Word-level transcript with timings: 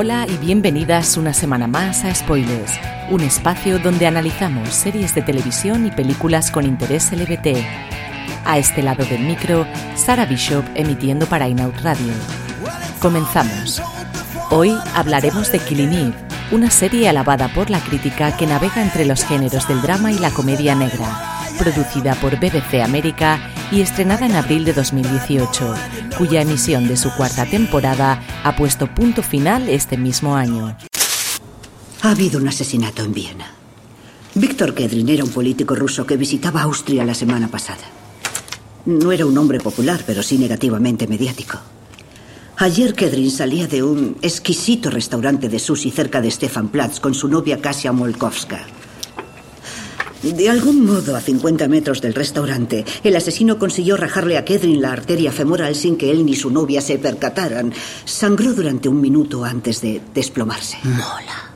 Hola 0.00 0.28
y 0.28 0.36
bienvenidas 0.36 1.16
una 1.16 1.34
semana 1.34 1.66
más 1.66 2.04
a 2.04 2.14
Spoilers, 2.14 2.78
un 3.10 3.20
espacio 3.20 3.80
donde 3.80 4.06
analizamos 4.06 4.68
series 4.68 5.12
de 5.12 5.22
televisión 5.22 5.86
y 5.86 5.90
películas 5.90 6.52
con 6.52 6.64
interés 6.64 7.10
LBT. 7.10 7.56
A 8.44 8.58
este 8.58 8.84
lado 8.84 9.04
del 9.04 9.22
micro, 9.22 9.66
Sara 9.96 10.24
Bishop 10.24 10.64
emitiendo 10.76 11.26
para 11.26 11.48
Inout 11.48 11.80
Radio. 11.80 12.12
Comenzamos. 13.00 13.82
Hoy 14.50 14.72
hablaremos 14.94 15.50
de 15.50 15.58
Killing 15.58 15.92
Eve, 15.92 16.14
una 16.52 16.70
serie 16.70 17.08
alabada 17.08 17.48
por 17.48 17.68
la 17.68 17.80
crítica 17.80 18.36
que 18.36 18.46
navega 18.46 18.80
entre 18.80 19.04
los 19.04 19.24
géneros 19.24 19.66
del 19.66 19.82
drama 19.82 20.12
y 20.12 20.18
la 20.20 20.30
comedia 20.30 20.76
negra, 20.76 21.08
producida 21.58 22.14
por 22.14 22.36
BBC 22.36 22.84
América 22.84 23.40
y 23.70 23.80
estrenada 23.80 24.26
en 24.26 24.34
abril 24.34 24.64
de 24.64 24.72
2018, 24.72 25.74
cuya 26.16 26.42
emisión 26.42 26.88
de 26.88 26.96
su 26.96 27.10
cuarta 27.10 27.46
temporada 27.46 28.22
ha 28.44 28.56
puesto 28.56 28.92
punto 28.94 29.22
final 29.22 29.68
este 29.68 29.96
mismo 29.96 30.36
año. 30.36 30.76
Ha 32.02 32.10
habido 32.10 32.40
un 32.40 32.48
asesinato 32.48 33.02
en 33.02 33.12
Viena. 33.12 33.52
Víctor 34.34 34.74
Kedrin 34.74 35.08
era 35.08 35.24
un 35.24 35.30
político 35.30 35.74
ruso 35.74 36.06
que 36.06 36.16
visitaba 36.16 36.62
Austria 36.62 37.04
la 37.04 37.14
semana 37.14 37.48
pasada. 37.48 37.84
No 38.86 39.12
era 39.12 39.26
un 39.26 39.36
hombre 39.36 39.58
popular, 39.60 40.02
pero 40.06 40.22
sí 40.22 40.38
negativamente 40.38 41.06
mediático. 41.06 41.58
Ayer 42.56 42.94
Kedrin 42.94 43.30
salía 43.30 43.66
de 43.66 43.82
un 43.82 44.16
exquisito 44.22 44.90
restaurante 44.90 45.48
de 45.48 45.58
sushi 45.58 45.90
cerca 45.90 46.20
de 46.20 46.30
Stefanplatz 46.30 47.00
con 47.00 47.14
su 47.14 47.28
novia 47.28 47.60
Kasia 47.60 47.92
Molkovska. 47.92 48.77
De 50.22 50.50
algún 50.50 50.84
modo, 50.84 51.16
a 51.16 51.20
50 51.20 51.68
metros 51.68 52.00
del 52.00 52.14
restaurante, 52.14 52.84
el 53.04 53.14
asesino 53.14 53.58
consiguió 53.58 53.96
rajarle 53.96 54.36
a 54.36 54.44
Kedrin 54.44 54.82
la 54.82 54.92
arteria 54.92 55.30
femoral 55.30 55.74
sin 55.76 55.96
que 55.96 56.10
él 56.10 56.26
ni 56.26 56.34
su 56.34 56.50
novia 56.50 56.80
se 56.80 56.98
percataran. 56.98 57.72
Sangró 58.04 58.52
durante 58.52 58.88
un 58.88 59.00
minuto 59.00 59.44
antes 59.44 59.80
de 59.80 60.00
desplomarse. 60.12 60.78
Mola. 60.82 61.48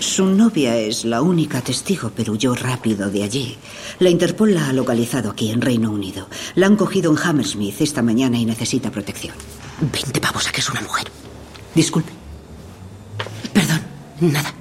Su 0.00 0.26
novia 0.26 0.76
es 0.76 1.04
la 1.04 1.22
única 1.22 1.60
testigo, 1.60 2.10
pero 2.14 2.32
huyó 2.32 2.54
rápido 2.54 3.10
de 3.10 3.22
allí. 3.22 3.56
La 4.00 4.10
Interpol 4.10 4.54
la 4.54 4.68
ha 4.68 4.72
localizado 4.72 5.30
aquí, 5.30 5.50
en 5.50 5.60
Reino 5.60 5.90
Unido. 5.92 6.28
La 6.56 6.66
han 6.66 6.76
cogido 6.76 7.12
en 7.12 7.18
Hammersmith 7.18 7.80
esta 7.80 8.02
mañana 8.02 8.38
y 8.38 8.44
necesita 8.44 8.90
protección. 8.90 9.34
Veinte 9.80 10.20
pavos 10.20 10.48
a 10.48 10.52
que 10.52 10.60
es 10.60 10.68
una 10.70 10.80
mujer. 10.80 11.08
Disculpe. 11.74 12.12
Perdón, 13.52 13.80
nada. 14.20 14.52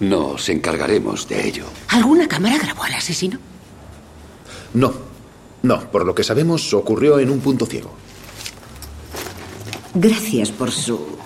Nos 0.00 0.48
encargaremos 0.48 1.28
de 1.28 1.48
ello. 1.48 1.64
¿Alguna 1.88 2.28
cámara 2.28 2.58
grabó 2.58 2.84
al 2.84 2.94
asesino? 2.94 3.38
No, 4.74 4.92
no, 5.62 5.90
por 5.90 6.06
lo 6.06 6.14
que 6.14 6.22
sabemos 6.22 6.72
ocurrió 6.72 7.18
en 7.18 7.30
un 7.30 7.40
punto 7.40 7.66
ciego. 7.66 7.90
Gracias 9.94 10.50
por 10.50 10.70
su 10.70 11.17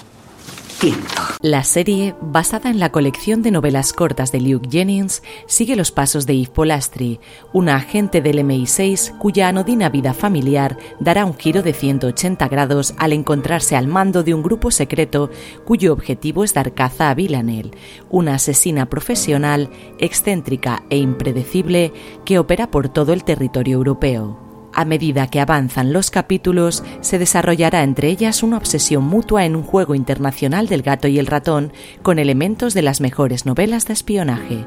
La 1.43 1.63
serie, 1.63 2.17
basada 2.21 2.69
en 2.69 2.81
la 2.81 2.91
colección 2.91 3.43
de 3.43 3.53
novelas 3.53 3.93
cortas 3.93 4.33
de 4.33 4.41
Luke 4.41 4.69
Jennings, 4.69 5.23
sigue 5.47 5.77
los 5.77 5.93
pasos 5.93 6.27
de 6.27 6.37
Yves 6.37 6.51
Polastri, 6.51 7.21
una 7.53 7.77
agente 7.77 8.21
del 8.21 8.39
MI6 8.41 9.17
cuya 9.19 9.49
anodina 9.49 9.91
vida 9.91 10.13
familiar 10.13 10.77
dará 10.99 11.25
un 11.25 11.37
giro 11.37 11.63
de 11.63 11.73
180 11.73 12.49
grados 12.49 12.95
al 12.99 13.13
encontrarse 13.13 13.77
al 13.77 13.87
mando 13.87 14.25
de 14.25 14.35
un 14.35 14.43
grupo 14.43 14.73
secreto 14.73 15.31
cuyo 15.65 15.93
objetivo 15.93 16.43
es 16.43 16.53
dar 16.53 16.75
caza 16.75 17.11
a 17.11 17.15
Villanelle, 17.15 17.71
una 18.11 18.35
asesina 18.35 18.87
profesional, 18.87 19.71
excéntrica 19.99 20.83
e 20.91 20.97
impredecible 20.97 21.93
que 22.25 22.41
opera 22.41 22.73
por 22.73 22.89
todo 22.89 23.13
el 23.13 23.23
territorio 23.23 23.75
europeo. 23.75 24.52
A 24.75 24.87
medida 24.87 25.27
que 25.27 25.41
avanzan 25.41 25.93
los 25.93 26.11
capítulos, 26.11 26.83
se 27.03 27.19
desarrollará 27.19 27.83
entre 27.83 28.09
ellas 28.09 28.43
una 28.43 28.57
obsesión 28.57 29.05
mutua 29.05 29.45
en 29.45 29.55
un 29.55 29.63
juego 29.63 29.95
internacional 29.95 30.67
del 30.67 30.83
gato 30.83 31.09
y 31.09 31.19
el 31.19 31.27
ratón 31.27 31.73
con 32.03 32.19
elementos 32.19 32.73
de 32.73 32.81
las 32.81 33.01
mejores 33.01 33.45
novelas 33.45 33.87
de 33.87 33.93
espionaje. 33.93 34.65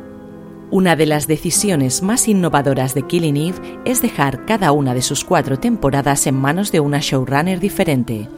Una 0.70 0.96
de 0.96 1.08
las 1.08 1.28
decisiones 1.28 2.04
más 2.04 2.28
innovadoras 2.28 2.94
de 2.94 3.04
Killing 3.04 3.38
Eve 3.38 3.80
es 3.86 4.02
dejar 4.02 4.46
cada 4.46 4.72
una 4.72 4.94
de 4.94 5.02
sus 5.02 5.24
cuatro 5.24 5.58
temporadas 5.58 6.28
en 6.28 6.36
manos 6.36 6.72
de 6.72 6.80
una 6.80 7.00
showrunner 7.00 7.60
diferente. 7.60 8.30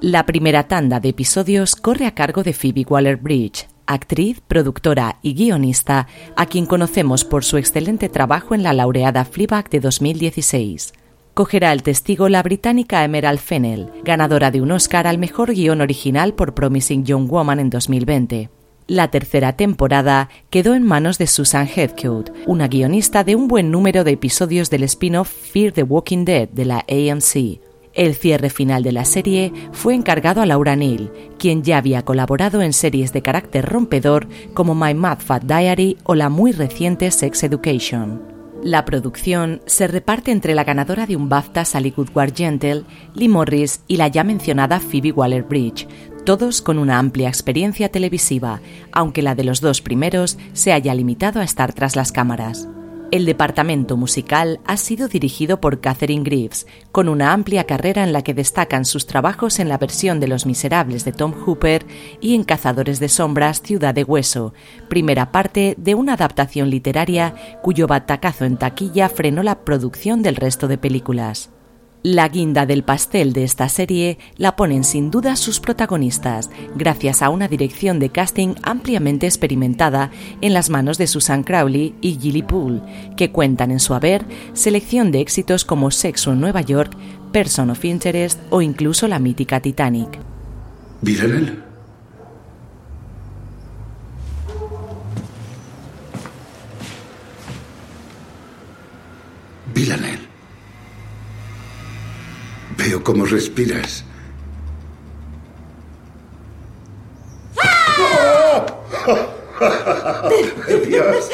La 0.00 0.24
primera 0.24 0.68
tanda 0.68 1.00
de 1.00 1.10
episodios 1.10 1.76
corre 1.76 2.06
a 2.06 2.14
cargo 2.14 2.42
de 2.42 2.54
Phoebe 2.54 2.86
Waller-Bridge, 2.88 3.68
actriz, 3.86 4.40
productora 4.40 5.18
y 5.20 5.34
guionista, 5.34 6.06
a 6.36 6.46
quien 6.46 6.64
conocemos 6.64 7.24
por 7.24 7.44
su 7.44 7.58
excelente 7.58 8.08
trabajo 8.08 8.54
en 8.54 8.62
la 8.62 8.72
laureada 8.72 9.26
Fleabag 9.26 9.68
de 9.68 9.80
2016 9.80 10.94
cogerá 11.34 11.72
el 11.72 11.82
testigo 11.82 12.28
la 12.28 12.42
británica 12.42 13.04
Emerald 13.04 13.38
Fennell, 13.38 13.90
ganadora 14.04 14.50
de 14.50 14.60
un 14.60 14.72
Oscar 14.72 15.06
al 15.06 15.18
mejor 15.18 15.52
guion 15.52 15.80
original 15.80 16.34
por 16.34 16.54
Promising 16.54 17.04
Young 17.04 17.28
Woman 17.28 17.60
en 17.60 17.70
2020. 17.70 18.50
La 18.86 19.08
tercera 19.08 19.52
temporada 19.52 20.28
quedó 20.50 20.74
en 20.74 20.82
manos 20.82 21.16
de 21.16 21.28
Susan 21.28 21.68
Heathcote, 21.68 22.32
una 22.46 22.66
guionista 22.66 23.22
de 23.22 23.36
un 23.36 23.46
buen 23.46 23.70
número 23.70 24.02
de 24.02 24.10
episodios 24.10 24.68
del 24.68 24.82
spin-off 24.82 25.30
Fear 25.30 25.72
the 25.72 25.84
Walking 25.84 26.24
Dead 26.24 26.48
de 26.48 26.64
la 26.64 26.84
AMC. 26.88 27.60
El 27.94 28.14
cierre 28.14 28.50
final 28.50 28.82
de 28.82 28.92
la 28.92 29.04
serie 29.04 29.52
fue 29.72 29.94
encargado 29.94 30.42
a 30.42 30.46
Laura 30.46 30.74
Neal, 30.74 31.12
quien 31.38 31.62
ya 31.62 31.78
había 31.78 32.04
colaborado 32.04 32.62
en 32.62 32.72
series 32.72 33.12
de 33.12 33.22
carácter 33.22 33.64
rompedor 33.64 34.26
como 34.54 34.74
My 34.74 34.94
Mad 34.94 35.18
Fat 35.18 35.44
Diary 35.44 35.96
o 36.02 36.14
la 36.14 36.28
muy 36.28 36.50
reciente 36.52 37.10
Sex 37.10 37.44
Education. 37.44 38.39
La 38.62 38.84
producción 38.84 39.62
se 39.64 39.86
reparte 39.86 40.32
entre 40.32 40.54
la 40.54 40.64
ganadora 40.64 41.06
de 41.06 41.16
un 41.16 41.30
BAFTA 41.30 41.64
Sally 41.64 41.92
Goodward 41.92 42.34
Gentle, 42.36 42.84
Lee 43.14 43.28
Morris 43.28 43.80
y 43.88 43.96
la 43.96 44.08
ya 44.08 44.22
mencionada 44.22 44.80
Phoebe 44.80 45.12
Waller-Bridge, 45.12 45.88
todos 46.26 46.60
con 46.60 46.78
una 46.78 46.98
amplia 46.98 47.28
experiencia 47.28 47.88
televisiva, 47.88 48.60
aunque 48.92 49.22
la 49.22 49.34
de 49.34 49.44
los 49.44 49.62
dos 49.62 49.80
primeros 49.80 50.36
se 50.52 50.74
haya 50.74 50.94
limitado 50.94 51.40
a 51.40 51.44
estar 51.44 51.72
tras 51.72 51.96
las 51.96 52.12
cámaras. 52.12 52.68
El 53.10 53.26
departamento 53.26 53.96
musical 53.96 54.60
ha 54.66 54.76
sido 54.76 55.08
dirigido 55.08 55.60
por 55.60 55.80
Catherine 55.80 56.22
Greaves, 56.22 56.68
con 56.92 57.08
una 57.08 57.32
amplia 57.32 57.64
carrera 57.64 58.04
en 58.04 58.12
la 58.12 58.22
que 58.22 58.34
destacan 58.34 58.84
sus 58.84 59.06
trabajos 59.06 59.58
en 59.58 59.68
la 59.68 59.78
versión 59.78 60.20
de 60.20 60.28
Los 60.28 60.46
Miserables 60.46 61.04
de 61.04 61.10
Tom 61.10 61.32
Hooper 61.32 61.84
y 62.20 62.36
en 62.36 62.44
Cazadores 62.44 63.00
de 63.00 63.08
Sombras, 63.08 63.62
Ciudad 63.62 63.94
de 63.94 64.04
Hueso, 64.04 64.54
primera 64.88 65.32
parte 65.32 65.74
de 65.76 65.96
una 65.96 66.14
adaptación 66.14 66.70
literaria 66.70 67.34
cuyo 67.62 67.88
batacazo 67.88 68.44
en 68.44 68.56
taquilla 68.58 69.08
frenó 69.08 69.42
la 69.42 69.64
producción 69.64 70.22
del 70.22 70.36
resto 70.36 70.68
de 70.68 70.78
películas. 70.78 71.50
La 72.02 72.30
guinda 72.30 72.64
del 72.64 72.82
pastel 72.82 73.34
de 73.34 73.44
esta 73.44 73.68
serie 73.68 74.16
la 74.38 74.56
ponen 74.56 74.84
sin 74.84 75.10
duda 75.10 75.36
sus 75.36 75.60
protagonistas, 75.60 76.48
gracias 76.74 77.20
a 77.20 77.28
una 77.28 77.46
dirección 77.46 77.98
de 77.98 78.08
casting 78.08 78.54
ampliamente 78.62 79.26
experimentada 79.26 80.10
en 80.40 80.54
las 80.54 80.70
manos 80.70 80.96
de 80.96 81.06
Susan 81.06 81.42
Crowley 81.42 81.94
y 82.00 82.18
Gilly 82.18 82.42
Poole, 82.42 82.80
que 83.18 83.30
cuentan 83.32 83.70
en 83.70 83.80
su 83.80 83.92
haber 83.92 84.24
selección 84.54 85.12
de 85.12 85.20
éxitos 85.20 85.66
como 85.66 85.90
Sexo 85.90 86.32
en 86.32 86.40
Nueva 86.40 86.62
York, 86.62 86.96
Person 87.32 87.68
of 87.68 87.84
Interest 87.84 88.40
o 88.48 88.62
incluso 88.62 89.06
la 89.06 89.18
mítica 89.18 89.60
Titanic. 89.60 90.18
Veo 102.80 102.98
cómo 103.04 103.24
respiras. 103.26 104.04
Dios. 110.86 111.28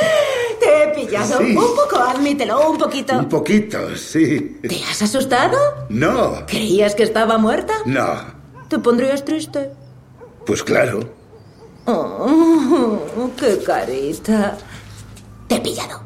Te 0.60 0.82
he 0.82 0.88
pillado. 0.94 1.38
Sí. 1.38 1.56
Un 1.56 1.76
poco, 1.76 1.96
admítelo, 1.96 2.70
un 2.70 2.78
poquito. 2.78 3.18
Un 3.18 3.28
poquito, 3.28 3.96
sí. 3.96 4.58
¿Te 4.62 4.82
has 4.84 5.02
asustado? 5.02 5.58
No, 5.88 6.44
¿Creías 6.46 6.94
que 6.94 7.02
estaba 7.02 7.38
muerta? 7.38 7.74
no. 7.84 8.36
¿Te 8.68 8.80
pondrías 8.80 9.24
triste? 9.24 9.70
Pues 10.44 10.60
claro. 10.64 11.08
Oh, 11.84 12.98
qué 13.38 13.62
carita. 13.64 14.58
Te 15.46 15.54
he 15.54 15.60
pillado. 15.60 16.00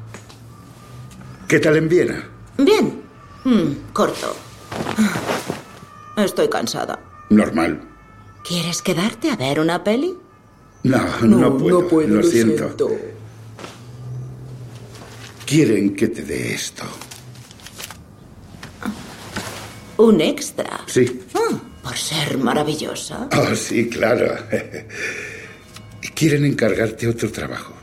¿Qué 1.49 1.59
tal 1.59 1.79
en 1.79 1.89
Viena? 1.89 2.29
Bien. 2.59 3.01
Mm, 3.45 3.95
corto. 3.95 4.37
Estoy 6.17 6.49
cansada. 6.49 6.99
Normal. 7.31 7.81
¿Quieres 8.47 8.83
quedarte 8.83 9.31
a 9.31 9.37
ver 9.37 9.61
una 9.61 9.85
peli? 9.85 10.17
No, 10.83 11.21
no, 11.21 11.59
puedo. 11.59 12.07
lo, 12.07 12.23
siento. 12.23 12.75
Quieren 15.45 15.95
que 15.95 16.09
te 16.09 16.23
dé 16.23 16.55
esto. 16.55 16.85
¿Un 19.99 20.21
extra? 20.21 20.81
Sí. 20.87 21.21
Ah, 21.35 21.61
por 21.83 21.97
ser 21.97 22.39
maravillosa. 22.39 23.29
Oh, 23.37 23.55
sí, 23.55 23.89
claro. 23.89 24.35
Quieren 26.15 26.47
encargarte 26.47 27.07
otro 27.07 27.31
trabajo. 27.31 27.75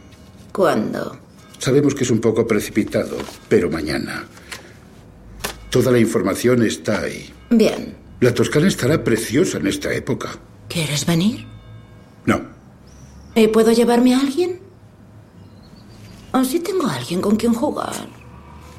¿Cuándo? 0.51 1.19
Sabemos 1.59 1.93
que 1.93 2.03
es 2.03 2.09
un 2.09 2.19
poco 2.19 2.47
precipitado, 2.47 3.17
pero 3.47 3.69
mañana. 3.69 4.25
Toda 5.69 5.91
la 5.91 5.99
información 5.99 6.63
está 6.63 7.01
ahí. 7.01 7.29
Bien. 7.49 7.95
La 8.19 8.33
Toscana 8.33 8.67
estará 8.67 9.03
preciosa 9.03 9.57
en 9.57 9.67
esta 9.67 9.93
época. 9.93 10.29
¿Quieres 10.69 11.05
venir? 11.05 11.45
No. 12.25 12.41
¿Y 13.35 13.47
puedo 13.47 13.71
llevarme 13.71 14.15
a 14.15 14.19
alguien? 14.19 14.59
Así 16.31 16.59
tengo 16.59 16.87
a 16.87 16.95
alguien 16.95 17.21
con 17.21 17.35
quien 17.35 17.53
jugar. 17.53 17.93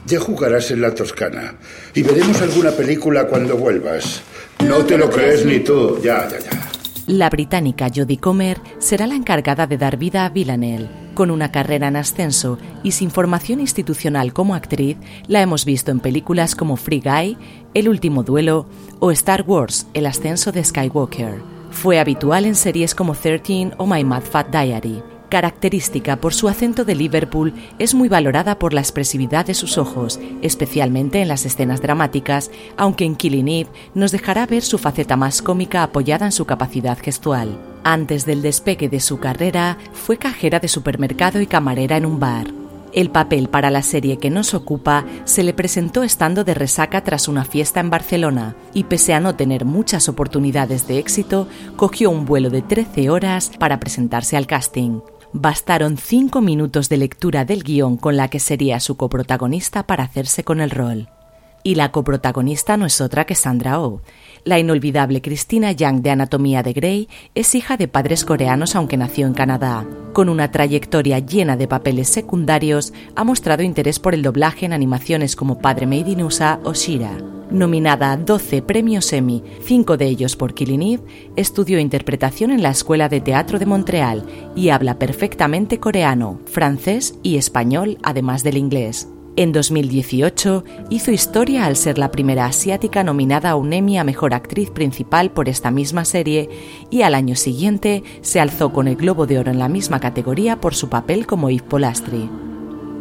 Ya 0.06 0.18
jugarás 0.18 0.70
en 0.70 0.80
la 0.80 0.94
Toscana. 0.94 1.58
Y 1.94 2.02
veremos 2.02 2.40
alguna 2.40 2.70
película 2.72 3.26
cuando 3.26 3.56
vuelvas. 3.56 4.22
No, 4.64 4.84
te 4.84 4.96
lo 4.96 5.10
crees 5.10 5.44
ni 5.44 5.60
tú. 5.60 6.00
Ya, 6.02 6.28
ya, 6.28 6.38
ya. 6.38 6.70
La 7.06 7.30
británica 7.30 7.88
Jodie 7.94 8.18
Comer 8.18 8.60
será 8.78 9.06
la 9.06 9.14
encargada 9.14 9.66
de 9.66 9.78
dar 9.78 9.96
vida 9.96 10.24
a 10.26 10.30
Villanelle. 10.30 10.88
Con 11.18 11.32
una 11.32 11.50
carrera 11.50 11.88
en 11.88 11.96
ascenso 11.96 12.58
y 12.84 12.92
sin 12.92 13.10
formación 13.10 13.58
institucional 13.58 14.32
como 14.32 14.54
actriz, 14.54 14.96
la 15.26 15.42
hemos 15.42 15.64
visto 15.64 15.90
en 15.90 15.98
películas 15.98 16.54
como 16.54 16.76
Free 16.76 17.00
Guy, 17.00 17.36
El 17.74 17.88
último 17.88 18.22
duelo 18.22 18.66
o 19.00 19.10
Star 19.10 19.42
Wars, 19.44 19.88
El 19.94 20.06
ascenso 20.06 20.52
de 20.52 20.62
Skywalker. 20.62 21.42
Fue 21.72 21.98
habitual 21.98 22.44
en 22.44 22.54
series 22.54 22.94
como 22.94 23.16
13 23.16 23.72
o 23.78 23.86
My 23.88 24.04
Mad 24.04 24.22
Fat 24.22 24.46
Diary. 24.52 25.02
Característica 25.28 26.16
por 26.16 26.32
su 26.32 26.48
acento 26.48 26.86
de 26.86 26.94
Liverpool, 26.94 27.52
es 27.78 27.94
muy 27.94 28.08
valorada 28.08 28.58
por 28.58 28.72
la 28.72 28.80
expresividad 28.80 29.44
de 29.44 29.52
sus 29.52 29.76
ojos, 29.76 30.18
especialmente 30.40 31.20
en 31.20 31.28
las 31.28 31.44
escenas 31.44 31.82
dramáticas, 31.82 32.50
aunque 32.78 33.04
en 33.04 33.14
Killing 33.14 33.48
Eve 33.48 33.70
nos 33.94 34.10
dejará 34.10 34.46
ver 34.46 34.62
su 34.62 34.78
faceta 34.78 35.16
más 35.16 35.42
cómica 35.42 35.82
apoyada 35.82 36.24
en 36.24 36.32
su 36.32 36.46
capacidad 36.46 36.98
gestual. 36.98 37.58
Antes 37.84 38.24
del 38.24 38.40
despegue 38.40 38.88
de 38.88 39.00
su 39.00 39.18
carrera, 39.18 39.76
fue 39.92 40.16
cajera 40.16 40.60
de 40.60 40.68
supermercado 40.68 41.42
y 41.42 41.46
camarera 41.46 41.98
en 41.98 42.06
un 42.06 42.18
bar. 42.18 42.46
El 42.94 43.10
papel 43.10 43.50
para 43.50 43.70
la 43.70 43.82
serie 43.82 44.16
que 44.16 44.30
nos 44.30 44.54
ocupa 44.54 45.04
se 45.24 45.42
le 45.42 45.52
presentó 45.52 46.04
estando 46.04 46.42
de 46.42 46.54
resaca 46.54 47.04
tras 47.04 47.28
una 47.28 47.44
fiesta 47.44 47.80
en 47.80 47.90
Barcelona 47.90 48.56
y 48.72 48.84
pese 48.84 49.12
a 49.12 49.20
no 49.20 49.34
tener 49.34 49.66
muchas 49.66 50.08
oportunidades 50.08 50.88
de 50.88 50.98
éxito, 50.98 51.48
cogió 51.76 52.10
un 52.10 52.24
vuelo 52.24 52.48
de 52.48 52.62
13 52.62 53.10
horas 53.10 53.52
para 53.58 53.78
presentarse 53.78 54.38
al 54.38 54.46
casting. 54.46 55.00
Bastaron 55.32 55.98
cinco 55.98 56.40
minutos 56.40 56.88
de 56.88 56.96
lectura 56.96 57.44
del 57.44 57.62
guion 57.62 57.98
con 57.98 58.16
la 58.16 58.28
que 58.28 58.40
sería 58.40 58.80
su 58.80 58.96
coprotagonista 58.96 59.86
para 59.86 60.04
hacerse 60.04 60.42
con 60.42 60.60
el 60.60 60.70
rol. 60.70 61.10
Y 61.62 61.74
la 61.74 61.92
coprotagonista 61.92 62.78
no 62.78 62.86
es 62.86 63.00
otra 63.02 63.26
que 63.26 63.34
Sandra 63.34 63.80
Oh. 63.80 64.00
La 64.44 64.58
inolvidable 64.58 65.20
Christina 65.20 65.72
Young 65.72 66.00
de 66.00 66.10
Anatomía 66.10 66.62
de 66.62 66.72
Grey 66.72 67.08
es 67.34 67.54
hija 67.54 67.76
de 67.76 67.88
padres 67.88 68.24
coreanos 68.24 68.74
aunque 68.74 68.96
nació 68.96 69.26
en 69.26 69.34
Canadá. 69.34 69.86
Con 70.14 70.30
una 70.30 70.50
trayectoria 70.50 71.18
llena 71.18 71.56
de 71.56 71.68
papeles 71.68 72.08
secundarios, 72.08 72.94
ha 73.14 73.24
mostrado 73.24 73.62
interés 73.62 73.98
por 73.98 74.14
el 74.14 74.22
doblaje 74.22 74.64
en 74.64 74.72
animaciones 74.72 75.36
como 75.36 75.58
Padre 75.58 75.86
Made 75.86 76.10
in 76.10 76.22
USA 76.22 76.58
o 76.64 76.72
Shira. 76.72 77.37
Nominada 77.50 78.12
a 78.12 78.16
12 78.18 78.60
premios 78.60 79.10
Emmy, 79.12 79.42
cinco 79.62 79.96
de 79.96 80.06
ellos 80.06 80.36
por 80.36 80.52
Killing 80.52 80.82
Eve, 80.82 81.02
estudió 81.34 81.78
interpretación 81.78 82.50
en 82.50 82.62
la 82.62 82.70
Escuela 82.70 83.08
de 83.08 83.22
Teatro 83.22 83.58
de 83.58 83.64
Montreal 83.64 84.24
y 84.54 84.68
habla 84.68 84.98
perfectamente 84.98 85.80
coreano, 85.80 86.40
francés 86.44 87.14
y 87.22 87.38
español, 87.38 87.96
además 88.02 88.44
del 88.44 88.58
inglés. 88.58 89.08
En 89.36 89.52
2018 89.52 90.64
hizo 90.90 91.10
historia 91.10 91.64
al 91.64 91.76
ser 91.76 91.96
la 91.96 92.10
primera 92.10 92.44
asiática 92.44 93.02
nominada 93.02 93.50
a 93.50 93.54
un 93.54 93.72
Emmy 93.72 93.96
a 93.96 94.04
Mejor 94.04 94.34
Actriz 94.34 94.68
Principal 94.68 95.30
por 95.30 95.48
esta 95.48 95.70
misma 95.70 96.04
serie 96.04 96.50
y 96.90 97.02
al 97.02 97.14
año 97.14 97.34
siguiente 97.34 98.02
se 98.20 98.40
alzó 98.40 98.72
con 98.72 98.88
el 98.88 98.96
Globo 98.96 99.26
de 99.26 99.38
Oro 99.38 99.50
en 99.50 99.58
la 99.58 99.68
misma 99.68 100.00
categoría 100.00 100.60
por 100.60 100.74
su 100.74 100.90
papel 100.90 101.26
como 101.26 101.48
Eve 101.48 101.62
Polastri. 101.66 102.28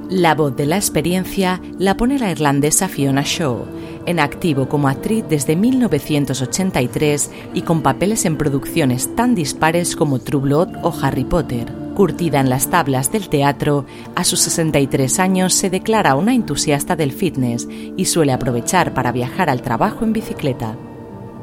La 0.10 0.36
voz 0.36 0.56
de 0.56 0.68
la 0.68 0.78
experiencia 0.78 1.60
la 1.80 1.98
pone 1.98 2.18
la 2.18 2.32
irlandesa 2.32 2.88
Fiona 2.88 3.24
Shaw, 3.26 3.66
en 4.08 4.20
activo 4.20 4.68
como 4.68 4.88
actriz 4.88 5.24
desde 5.30 5.56
1983 5.56 7.32
y 7.54 7.62
con 7.62 7.84
papeles 7.84 8.26
en 8.26 8.38
producciones 8.38 9.16
tan 9.16 9.36
dispares 9.36 9.96
como 9.96 10.20
True 10.20 10.42
Blood 10.42 10.70
o 10.82 10.94
Harry 11.02 11.26
Potter. 11.26 11.72
Curtida 11.94 12.40
en 12.40 12.50
las 12.50 12.70
tablas 12.70 13.12
del 13.12 13.28
teatro, 13.28 13.86
a 14.16 14.24
sus 14.24 14.40
63 14.42 15.20
años 15.20 15.54
se 15.54 15.70
declara 15.70 16.16
una 16.16 16.34
entusiasta 16.34 16.96
del 16.96 17.12
fitness 17.12 17.68
y 17.70 18.06
suele 18.06 18.34
aprovechar 18.34 18.94
para 18.94 19.12
viajar 19.12 19.50
al 19.50 19.62
trabajo 19.62 20.06
en 20.06 20.14
bicicleta. 20.14 20.78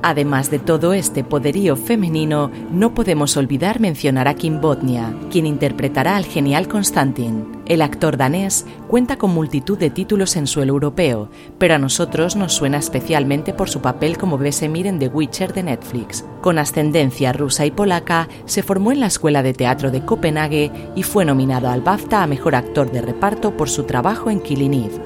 Además 0.06 0.51
de 0.51 0.59
todo 0.59 0.93
este 0.93 1.25
poderío 1.25 1.77
femenino, 1.77 2.51
no 2.71 2.93
podemos 2.93 3.39
olvidar 3.39 3.81
mencionar 3.81 4.29
a 4.29 4.35
Kim 4.35 4.61
Botnia, 4.61 5.15
quien 5.31 5.47
interpretará 5.47 6.17
al 6.17 6.27
genial 6.27 6.69
Constantin. 6.69 7.47
El 7.65 7.81
actor 7.81 8.19
danés 8.19 8.67
cuenta 8.87 9.17
con 9.17 9.31
multitud 9.31 9.79
de 9.79 9.89
títulos 9.89 10.37
en 10.37 10.47
suelo 10.47 10.75
europeo, 10.75 11.31
pero 11.56 11.77
a 11.77 11.79
nosotros 11.79 12.37
nos 12.37 12.53
suena 12.53 12.77
especialmente 12.77 13.55
por 13.55 13.71
su 13.71 13.81
papel 13.81 14.19
como 14.19 14.37
Besemir 14.37 14.87
en 14.87 14.99
The 14.99 15.09
Witcher 15.09 15.55
de 15.55 15.62
Netflix. 15.62 16.23
Con 16.43 16.59
ascendencia 16.59 17.33
rusa 17.33 17.65
y 17.65 17.71
polaca, 17.71 18.29
se 18.45 18.62
formó 18.62 18.93
en 18.93 19.00
la 19.00 19.07
Escuela 19.07 19.43
de 19.43 19.55
Teatro 19.55 19.91
de 19.91 20.05
Copenhague 20.05 20.71
y 20.95 21.03
fue 21.03 21.25
nominado 21.25 21.71
al 21.71 21.81
BAFTA 21.81 22.23
a 22.23 22.27
Mejor 22.27 22.57
Actor 22.57 22.93
de 22.93 23.00
Reparto 23.00 23.57
por 23.57 23.71
su 23.71 23.85
trabajo 23.85 24.29
en 24.29 24.41
Killing 24.41 24.75
Eve. 24.75 25.00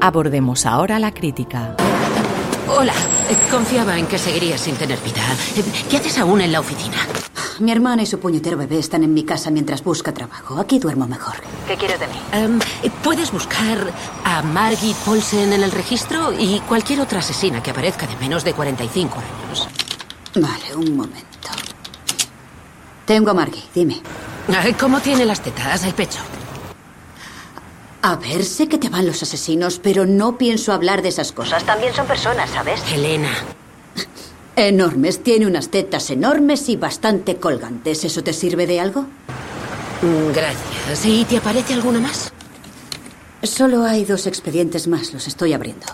Abordemos 0.00 0.64
ahora 0.64 0.98
la 0.98 1.12
crítica. 1.12 1.76
Hola, 2.68 2.94
confiaba 3.50 3.98
en 3.98 4.06
que 4.06 4.18
seguirías 4.18 4.60
sin 4.60 4.76
tener 4.76 4.98
vida. 5.00 5.22
¿Qué 5.90 5.96
haces 5.96 6.18
aún 6.18 6.40
en 6.40 6.52
la 6.52 6.60
oficina? 6.60 6.96
Mi 7.58 7.72
hermana 7.72 8.02
y 8.02 8.06
su 8.06 8.18
puñetero 8.18 8.56
bebé 8.56 8.78
están 8.78 9.04
en 9.04 9.12
mi 9.12 9.24
casa 9.24 9.50
mientras 9.50 9.82
busca 9.84 10.14
trabajo. 10.14 10.58
Aquí 10.58 10.78
duermo 10.78 11.06
mejor. 11.06 11.34
¿Qué 11.66 11.76
quieres 11.76 12.00
de 12.00 12.06
mí? 12.06 12.14
Em, 12.32 12.58
¿Puedes 13.02 13.30
buscar 13.30 13.92
a 14.24 14.42
Margit 14.42 14.96
Paulsen 14.98 15.52
en 15.52 15.62
el 15.62 15.72
registro 15.72 16.32
y 16.32 16.60
cualquier 16.60 17.00
otra 17.00 17.18
asesina 17.18 17.62
que 17.62 17.70
aparezca 17.70 18.06
de 18.06 18.16
menos 18.16 18.44
de 18.44 18.54
45 18.54 19.16
años? 19.18 19.68
Vale, 20.34 20.74
un 20.76 20.96
momento. 20.96 21.26
Tengo 23.04 23.30
a 23.30 23.34
Margit, 23.34 23.64
dime. 23.74 24.00
¿Cómo 24.78 25.00
tiene 25.00 25.24
las 25.24 25.40
tetas, 25.40 25.84
el 25.84 25.94
pecho? 25.94 26.20
A 28.04 28.16
ver, 28.16 28.44
sé 28.44 28.66
que 28.66 28.78
te 28.78 28.88
van 28.88 29.06
los 29.06 29.22
asesinos, 29.22 29.78
pero 29.78 30.06
no 30.06 30.36
pienso 30.36 30.72
hablar 30.72 31.02
de 31.02 31.08
esas 31.08 31.30
cosas. 31.30 31.64
También 31.64 31.94
son 31.94 32.06
personas, 32.06 32.50
¿sabes? 32.50 32.82
Helena. 32.92 33.30
Enormes. 34.56 35.22
Tiene 35.22 35.46
unas 35.46 35.68
tetas 35.68 36.10
enormes 36.10 36.68
y 36.68 36.76
bastante 36.76 37.36
colgantes. 37.36 38.04
¿Eso 38.04 38.24
te 38.24 38.32
sirve 38.32 38.66
de 38.66 38.80
algo? 38.80 39.02
Mm, 40.02 40.32
gracias. 40.34 41.06
¿Y 41.06 41.24
te 41.24 41.36
aparece 41.36 41.74
alguna 41.74 42.00
más? 42.00 42.32
Solo 43.44 43.84
hay 43.84 44.04
dos 44.04 44.26
expedientes 44.26 44.88
más. 44.88 45.12
Los 45.12 45.28
estoy 45.28 45.52
abriendo. 45.52 45.86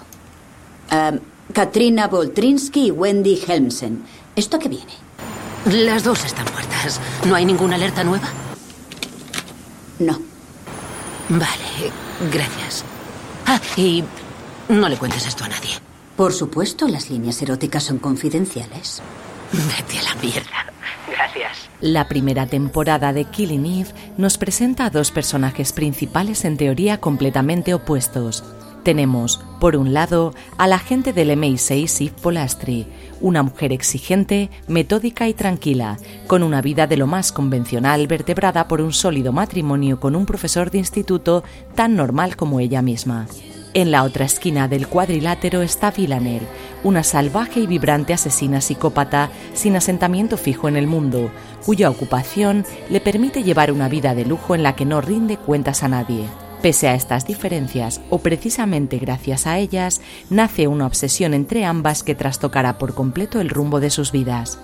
Um, 0.91 1.21
Katrina 1.53 2.09
Boltrinsky 2.09 2.87
y 2.87 2.91
Wendy 2.91 3.43
Helmsen. 3.47 4.03
¿Esto 4.35 4.57
a 4.57 4.61
qué 4.61 4.71
viene? 4.71 4.93
Las 5.67 6.05
dos 6.05 6.25
están 6.25 6.47
muertas. 6.53 7.01
¿No 7.27 7.35
hay 7.35 7.45
ninguna 7.45 7.77
alerta 7.77 8.03
nueva? 8.03 8.29
No. 9.99 10.28
Vale, 11.29 11.93
gracias. 12.33 12.85
Ah, 13.47 13.61
y 13.77 14.05
no 14.69 14.89
le 14.89 14.97
cuentes 14.97 15.27
esto 15.27 15.45
a 15.45 15.49
nadie. 15.49 15.71
Por 16.17 16.33
supuesto, 16.33 16.89
las 16.89 17.11
líneas 17.11 17.41
eróticas 17.43 17.85
son 17.85 17.99
confidenciales. 17.99 19.03
Vete 19.53 19.99
a 19.99 20.03
la 20.03 20.15
mierda. 20.21 20.73
Gracias. 21.09 21.71
La 21.81 22.09
primera 22.09 22.47
temporada 22.47 23.13
de 23.13 23.25
Killing 23.25 23.67
Eve 23.67 23.93
nos 24.17 24.37
presenta 24.37 24.87
a 24.87 24.91
dos 24.91 25.11
personajes 25.11 25.73
principales 25.73 26.45
en 26.45 26.57
teoría 26.57 26.99
completamente 26.99 27.73
opuestos. 27.73 28.43
Tenemos, 28.89 29.39
por 29.61 29.77
un 29.77 29.93
lado, 29.93 30.33
a 30.57 30.67
la 30.67 30.77
agente 30.77 31.13
del 31.13 31.29
MI6 31.33 32.07
Eve 32.07 32.15
Polastri, 32.23 32.87
una 33.21 33.43
mujer 33.43 33.71
exigente, 33.71 34.49
metódica 34.67 35.29
y 35.29 35.35
tranquila, 35.35 35.99
con 36.27 36.43
una 36.43 36.63
vida 36.63 36.87
de 36.87 36.97
lo 36.97 37.07
más 37.07 37.31
convencional 37.31 38.07
vertebrada 38.07 38.67
por 38.67 38.81
un 38.81 38.95
sólido 38.95 39.31
matrimonio 39.31 40.01
con 40.01 40.17
un 40.17 40.25
profesor 40.25 40.71
de 40.71 40.79
instituto 40.79 41.45
tan 41.75 41.97
normal 41.97 42.35
como 42.35 42.61
ella 42.61 42.81
misma. 42.81 43.27
En 43.75 43.91
la 43.91 44.05
otra 44.05 44.25
esquina 44.25 44.69
del 44.69 44.89
cuadrilátero 44.89 45.61
está 45.61 45.91
Villanelle, 45.91 46.47
una 46.83 47.03
salvaje 47.03 47.61
y 47.61 47.67
vibrante 47.67 48.15
asesina 48.15 48.63
psicópata 48.63 49.29
sin 49.53 49.77
asentamiento 49.77 50.39
fijo 50.39 50.67
en 50.67 50.79
el 50.79 50.87
mundo, 50.87 51.31
cuya 51.67 51.91
ocupación 51.91 52.65
le 52.89 53.03
permite 53.03 53.43
llevar 53.43 53.71
una 53.71 53.91
vida 53.91 54.15
de 54.15 54.25
lujo 54.25 54.55
en 54.55 54.63
la 54.63 54.75
que 54.75 54.87
no 54.87 55.03
rinde 55.03 55.37
cuentas 55.37 55.83
a 55.83 55.89
nadie. 55.89 56.25
Pese 56.63 56.89
a 56.89 56.95
estas 56.95 57.27
diferencias, 57.27 58.01
o 58.11 58.19
precisamente 58.19 58.99
gracias 58.99 59.47
a 59.47 59.59
ellas, 59.59 60.01
nace 60.29 60.67
una 60.67 60.87
obsesión 60.87 61.33
entre 61.35 61.65
ambas 61.65 62.03
que 62.03 62.17
trastocará 62.17 62.79
por 62.79 62.95
completo 62.95 63.41
el 63.41 63.49
rumbo 63.49 63.79
de 63.79 63.91
sus 63.91 64.11
vidas. 64.11 64.59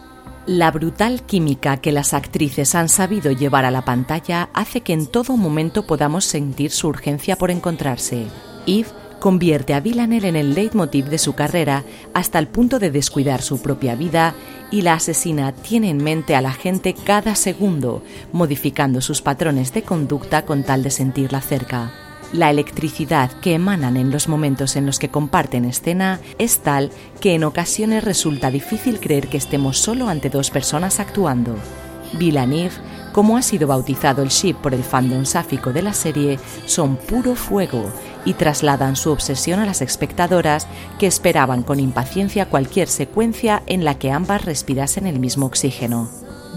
La 0.46 0.70
brutal 0.70 1.22
química 1.22 1.78
que 1.78 1.92
las 1.92 2.12
actrices 2.12 2.74
han 2.74 2.88
sabido 2.88 3.32
llevar 3.32 3.64
a 3.64 3.70
la 3.70 3.84
pantalla 3.84 4.50
hace 4.52 4.82
que 4.82 4.92
en 4.92 5.06
todo 5.06 5.36
momento 5.36 5.86
podamos 5.86 6.24
sentir 6.24 6.70
su 6.70 6.88
urgencia 6.88 7.36
por 7.36 7.50
encontrarse. 7.50 8.26
Eve 8.66 8.88
convierte 9.24 9.72
a 9.72 9.80
Villanelle 9.80 10.28
en 10.28 10.36
el 10.36 10.52
leitmotiv 10.52 11.06
de 11.06 11.16
su 11.16 11.32
carrera 11.32 11.82
hasta 12.12 12.38
el 12.38 12.46
punto 12.46 12.78
de 12.78 12.90
descuidar 12.90 13.40
su 13.40 13.62
propia 13.62 13.94
vida 13.94 14.34
y 14.70 14.82
la 14.82 14.92
asesina 14.92 15.52
tiene 15.52 15.88
en 15.88 15.96
mente 15.96 16.36
a 16.36 16.42
la 16.42 16.52
gente 16.52 16.92
cada 16.92 17.34
segundo, 17.34 18.02
modificando 18.34 19.00
sus 19.00 19.22
patrones 19.22 19.72
de 19.72 19.80
conducta 19.80 20.44
con 20.44 20.62
tal 20.62 20.82
de 20.82 20.90
sentirla 20.90 21.40
cerca. 21.40 21.90
La 22.34 22.50
electricidad 22.50 23.32
que 23.40 23.54
emanan 23.54 23.96
en 23.96 24.10
los 24.10 24.28
momentos 24.28 24.76
en 24.76 24.84
los 24.84 24.98
que 24.98 25.08
comparten 25.08 25.64
escena 25.64 26.20
es 26.36 26.58
tal 26.58 26.90
que 27.22 27.34
en 27.34 27.44
ocasiones 27.44 28.04
resulta 28.04 28.50
difícil 28.50 29.00
creer 29.00 29.28
que 29.28 29.38
estemos 29.38 29.78
solo 29.78 30.10
ante 30.10 30.28
dos 30.28 30.50
personas 30.50 31.00
actuando. 31.00 31.56
Villanelle, 32.18 32.76
como 33.12 33.38
ha 33.38 33.42
sido 33.42 33.68
bautizado 33.68 34.22
el 34.22 34.28
ship 34.28 34.56
por 34.56 34.74
el 34.74 34.84
fandom 34.84 35.24
sáfico 35.24 35.72
de 35.72 35.80
la 35.80 35.94
serie, 35.94 36.38
son 36.66 36.96
puro 36.96 37.34
fuego 37.34 37.90
y 38.24 38.34
trasladan 38.34 38.96
su 38.96 39.10
obsesión 39.10 39.60
a 39.60 39.66
las 39.66 39.82
espectadoras 39.82 40.66
que 40.98 41.06
esperaban 41.06 41.62
con 41.62 41.80
impaciencia 41.80 42.46
cualquier 42.46 42.88
secuencia 42.88 43.62
en 43.66 43.84
la 43.84 43.98
que 43.98 44.10
ambas 44.10 44.44
respirasen 44.44 45.06
el 45.06 45.18
mismo 45.18 45.46
oxígeno. 45.46 46.08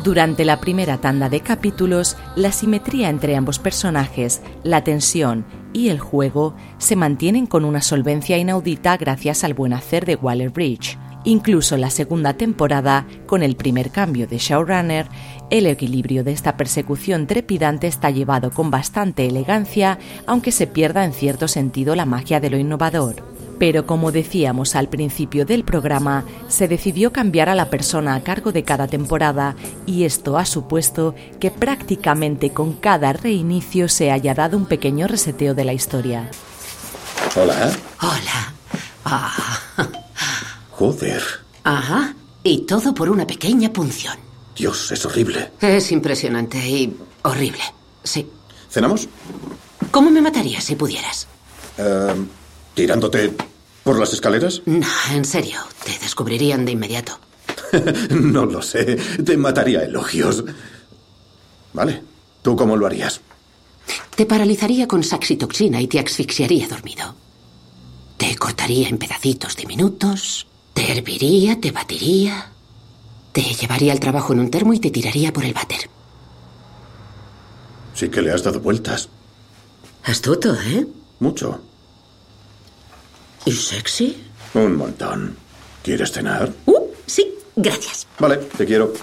Durante 0.03 0.45
la 0.45 0.59
primera 0.59 1.00
tanda 1.00 1.27
de 1.27 1.41
capítulos, 1.41 2.17
la 2.36 2.51
simetría 2.51 3.09
entre 3.09 3.36
ambos 3.36 3.57
personajes, 3.57 4.41
la 4.63 4.83
tensión 4.83 5.45
y 5.74 5.89
el 5.89 6.00
juego 6.00 6.55
se 6.77 6.95
mantienen 6.95 7.47
con 7.47 7.65
una 7.65 7.81
solvencia 7.81 8.38
inaudita 8.38 8.95
gracias 8.97 9.43
al 9.43 9.53
buen 9.53 9.74
hacer 9.74 10.05
de 10.05 10.15
Waller 10.15 10.51
Bridge. 10.51 10.97
Incluso 11.27 11.75
la 11.75 11.89
segunda 11.89 12.36
temporada, 12.36 13.05
con 13.25 13.43
el 13.43 13.57
primer 13.57 13.91
cambio 13.91 14.27
de 14.27 14.38
showrunner, 14.38 15.10
el 15.50 15.65
equilibrio 15.65 16.24
de 16.24 16.31
esta 16.31 16.55
persecución 16.55 17.27
trepidante 17.27 17.88
está 17.88 18.12
llevado 18.12 18.50
con 18.51 18.72
bastante 18.72 19.27
elegancia, 19.27 20.00
aunque 20.25 20.53
se 20.53 20.67
pierda 20.67 21.03
en 21.03 21.12
cierto 21.12 21.50
sentido 21.50 21.96
la 21.96 22.05
magia 22.05 22.39
de 22.39 22.50
lo 22.50 22.57
innovador. 22.57 23.15
Pero 23.60 23.86
como 23.86 24.13
decíamos 24.13 24.74
al 24.74 24.88
principio 24.88 25.46
del 25.46 25.65
programa, 25.65 26.24
se 26.48 26.69
decidió 26.69 27.12
cambiar 27.12 27.50
a 27.50 27.55
la 27.55 27.69
persona 27.69 28.15
a 28.15 28.22
cargo 28.22 28.53
de 28.53 28.63
cada 28.63 28.88
temporada 28.88 29.57
y 29.86 30.05
esto 30.05 30.38
ha 30.38 30.46
supuesto 30.46 31.13
que 31.41 31.51
prácticamente 31.51 32.51
con 32.51 32.72
cada 32.72 33.12
reinicio 33.12 33.89
se 33.89 34.12
haya 34.12 34.34
dado 34.34 34.55
un 34.55 34.65
pequeño 34.65 35.07
reseteo 35.07 35.53
de 35.53 35.65
la 35.65 35.74
historia. 35.74 36.31
Hola. 37.36 37.69
Hola. 38.00 38.53
Ah. 39.03 40.05
Joder. 40.77 41.24
Ajá. 41.63 42.15
Y 42.43 42.60
todo 42.60 42.93
por 42.93 43.10
una 43.10 43.25
pequeña 43.25 43.74
punción. 43.74 44.15
Dios, 44.55 44.91
es 44.91 45.03
horrible. 45.07 45.51
Es 45.60 45.91
impresionante 45.91 46.60
y 46.60 46.96
horrible. 47.24 47.63
Sí. 48.03 48.27
¿Cenamos? 48.69 49.10
¿Cómo 49.89 50.12
me 50.12 50.22
matarías 50.22 50.63
si 50.63 50.75
pudieras? 50.75 51.27
Eh, 51.79 52.13
¿Tirándote 52.75 53.34
por 53.84 53.98
las 53.98 54.13
escaleras? 54.13 54.62
No, 54.67 54.88
en 55.12 55.25
serio. 55.25 55.62
Te 55.84 55.98
descubrirían 55.98 56.63
de 56.63 56.74
inmediato. 56.74 57.19
no 58.12 58.46
lo 58.46 58.62
sé. 58.62 58.98
Te 59.25 59.36
mataría 59.36 59.81
elogios. 59.84 60.43
Vale. 61.74 62.03
¿Tú 62.43 62.55
cómo 62.55 62.77
lo 62.77 62.86
harías? 62.86 63.19
Te 64.15 64.27
paralizaría 64.27 64.88
con 64.88 65.03
saxitoxina 65.03 65.81
y 65.81 65.88
te 65.88 66.00
asfixiaría 66.00 66.67
dormido. 66.67 67.15
Te 68.17 68.36
cortaría 68.36 68.89
en 68.89 69.00
pedacitos 69.00 69.55
diminutos. 69.55 70.46
Te 70.77 70.91
herviría, 70.91 71.60
te 71.60 71.72
batiría. 71.72 72.51
Te 73.31 73.41
llevaría 73.41 73.91
al 73.93 74.00
trabajo 74.00 74.34
en 74.34 74.41
un 74.41 74.51
termo 74.51 74.75
y 74.75 74.79
te 74.79 74.91
tiraría 74.91 75.34
por 75.34 75.43
el 75.43 75.51
váter. 75.51 75.89
Sí 77.96 78.10
que 78.10 78.22
le 78.22 78.31
has 78.31 78.43
dado 78.43 78.60
vueltas. 78.60 79.10
Astuto, 80.03 80.53
¿eh? 80.53 80.86
Mucho. 81.19 81.60
¿Y 83.46 83.53
sexy? 83.53 84.24
Un 84.53 84.75
montón. 84.75 85.36
¿Quieres 85.81 86.12
cenar? 86.12 86.53
Uh, 86.67 86.91
sí, 87.07 87.34
gracias. 87.55 88.05
Vale, 88.19 88.38
te 88.38 88.63
quiero. 88.67 88.93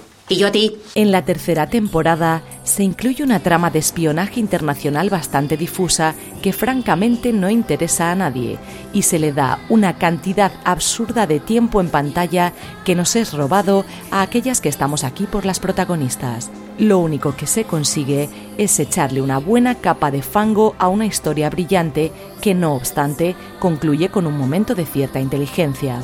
En 0.95 1.13
la 1.13 1.25
tercera 1.27 1.67
temporada 1.67 2.43
se 2.63 2.83
incluye 2.83 3.23
una 3.23 3.41
trama 3.41 3.71
de 3.71 3.79
espionaje 3.79 4.41
internacional 4.41 5.11
bastante 5.11 5.59
difusa 5.59 6.15
que 6.43 6.55
francamente 6.55 7.33
no 7.35 7.51
interesa 7.51 8.11
a 8.11 8.15
nadie 8.15 8.59
y 8.95 9.03
se 9.03 9.19
le 9.19 9.35
da 9.35 9.59
una 9.69 9.99
cantidad 9.99 10.51
absurda 10.65 11.27
de 11.27 11.41
tiempo 11.41 11.81
en 11.83 11.91
pantalla 11.91 12.55
que 12.87 12.95
nos 12.95 13.17
es 13.17 13.35
robado 13.35 13.85
a 14.11 14.23
aquellas 14.23 14.63
que 14.63 14.71
estamos 14.71 15.05
aquí 15.05 15.27
por 15.27 15.45
las 15.45 15.61
protagonistas. 15.61 16.51
Lo 16.79 17.01
único 17.01 17.37
que 17.37 17.47
se 17.47 17.65
consigue 17.65 18.31
es 18.57 18.81
echarle 18.81 19.21
una 19.21 19.39
buena 19.39 19.75
capa 19.75 20.11
de 20.11 20.23
fango 20.23 20.75
a 20.79 20.89
una 20.89 21.05
historia 21.05 21.51
brillante 21.51 22.13
que 22.41 22.55
no 22.55 22.75
obstante 22.75 23.37
concluye 23.59 24.09
con 24.09 24.27
un 24.27 24.39
momento 24.39 24.75
de 24.75 24.87
cierta 24.87 25.21
inteligencia. 25.21 26.01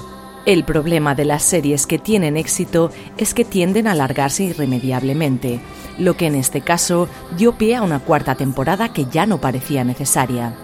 El 0.47 0.64
problema 0.64 1.14
de 1.14 1.26
las 1.26 1.42
series 1.42 1.87
que 1.87 1.99
tienen 1.99 2.38
éxito 2.38 2.90
es 3.18 3.35
que 3.35 3.44
tienden 3.44 3.87
a 3.87 3.92
alargarse 3.92 4.44
irremediablemente, 4.44 5.61
lo 5.99 6.16
que 6.16 6.26
en 6.26 6.35
este 6.35 6.62
caso 6.62 7.09
dio 7.37 7.52
pie 7.52 7.76
a 7.76 7.82
una 7.82 7.99
cuarta 7.99 8.35
temporada 8.35 8.90
que 8.90 9.04
ya 9.04 9.26
no 9.26 9.38
parecía 9.38 9.85
necesaria. 9.85 10.54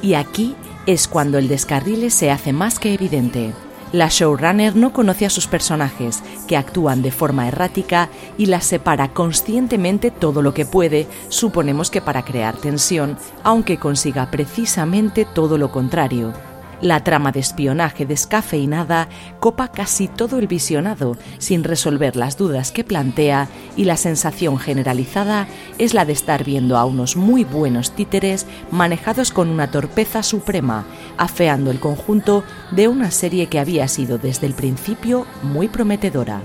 Y 0.00 0.14
aquí 0.14 0.56
es 0.86 1.06
cuando 1.06 1.36
el 1.36 1.48
descarrile 1.48 2.08
se 2.08 2.30
hace 2.30 2.54
más 2.54 2.78
que 2.78 2.94
evidente. 2.94 3.52
La 3.92 4.08
showrunner 4.08 4.74
no 4.74 4.94
conoce 4.94 5.26
a 5.26 5.30
sus 5.30 5.46
personajes, 5.46 6.22
que 6.48 6.56
actúan 6.56 7.02
de 7.02 7.12
forma 7.12 7.46
errática 7.46 8.08
y 8.38 8.46
las 8.46 8.64
separa 8.64 9.08
conscientemente 9.08 10.10
todo 10.10 10.40
lo 10.40 10.54
que 10.54 10.64
puede, 10.64 11.06
suponemos 11.28 11.90
que 11.90 12.00
para 12.00 12.24
crear 12.24 12.56
tensión, 12.56 13.18
aunque 13.44 13.76
consiga 13.76 14.30
precisamente 14.30 15.26
todo 15.26 15.58
lo 15.58 15.70
contrario, 15.70 16.32
la 16.80 17.02
trama 17.04 17.32
de 17.32 17.40
espionaje 17.40 18.06
descafeinada 18.06 19.08
copa 19.40 19.68
casi 19.68 20.08
todo 20.08 20.38
el 20.38 20.46
visionado, 20.46 21.16
sin 21.38 21.64
resolver 21.64 22.16
las 22.16 22.36
dudas 22.36 22.72
que 22.72 22.84
plantea, 22.84 23.48
y 23.76 23.84
la 23.84 23.96
sensación 23.96 24.58
generalizada 24.58 25.48
es 25.78 25.94
la 25.94 26.04
de 26.04 26.12
estar 26.12 26.44
viendo 26.44 26.76
a 26.76 26.84
unos 26.84 27.16
muy 27.16 27.44
buenos 27.44 27.92
títeres 27.92 28.46
manejados 28.70 29.30
con 29.32 29.48
una 29.48 29.70
torpeza 29.70 30.22
suprema, 30.22 30.84
afeando 31.16 31.70
el 31.70 31.80
conjunto 31.80 32.44
de 32.70 32.88
una 32.88 33.10
serie 33.10 33.46
que 33.46 33.58
había 33.58 33.88
sido 33.88 34.18
desde 34.18 34.46
el 34.46 34.54
principio 34.54 35.26
muy 35.42 35.68
prometedora. 35.68 36.40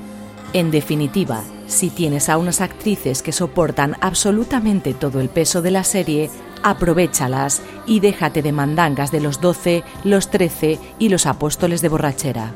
En 0.54 0.70
definitiva, 0.70 1.44
si 1.68 1.90
tienes 1.90 2.28
a 2.28 2.38
unas 2.38 2.60
actrices 2.60 3.22
que 3.22 3.32
soportan 3.32 3.96
absolutamente 4.02 4.94
todo 4.94 5.22
el 5.22 5.30
peso 5.30 5.62
de 5.62 5.72
la 5.72 5.86
serie, 5.86 6.30
aprovechalas 6.64 7.62
y 7.86 8.00
déjate 8.00 8.42
de 8.42 8.52
mandangas 8.52 9.12
de 9.12 9.22
los 9.22 9.42
doce, 9.42 9.84
los 10.04 10.30
trece 10.30 10.80
y 11.00 11.10
los 11.10 11.26
apóstoles 11.26 11.82
de 11.82 11.90
borrachera. 11.90 12.54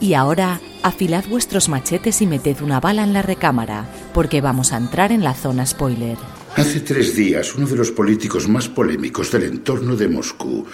Y 0.00 0.14
ahora, 0.14 0.60
afilad 0.82 1.24
vuestros 1.28 1.68
machetes 1.68 2.22
y 2.22 2.26
meted 2.26 2.60
una 2.62 2.80
bala 2.80 3.02
en 3.02 3.12
la 3.12 3.22
recámara, 3.22 3.86
porque 4.14 4.40
vamos 4.40 4.72
a 4.72 4.76
entrar 4.76 5.10
en 5.10 5.24
la 5.24 5.34
zona 5.34 5.66
spoiler. 5.66 6.16
Hace 6.56 6.80
tres 6.80 7.14
días, 7.16 7.54
uno 7.54 7.66
de 7.66 7.76
los 7.76 7.90
políticos 7.90 8.48
más 8.48 8.68
polémicos 8.68 9.30
del 9.32 9.44
entorno 9.44 9.96
de 9.96 10.08
Moscú 10.08 10.66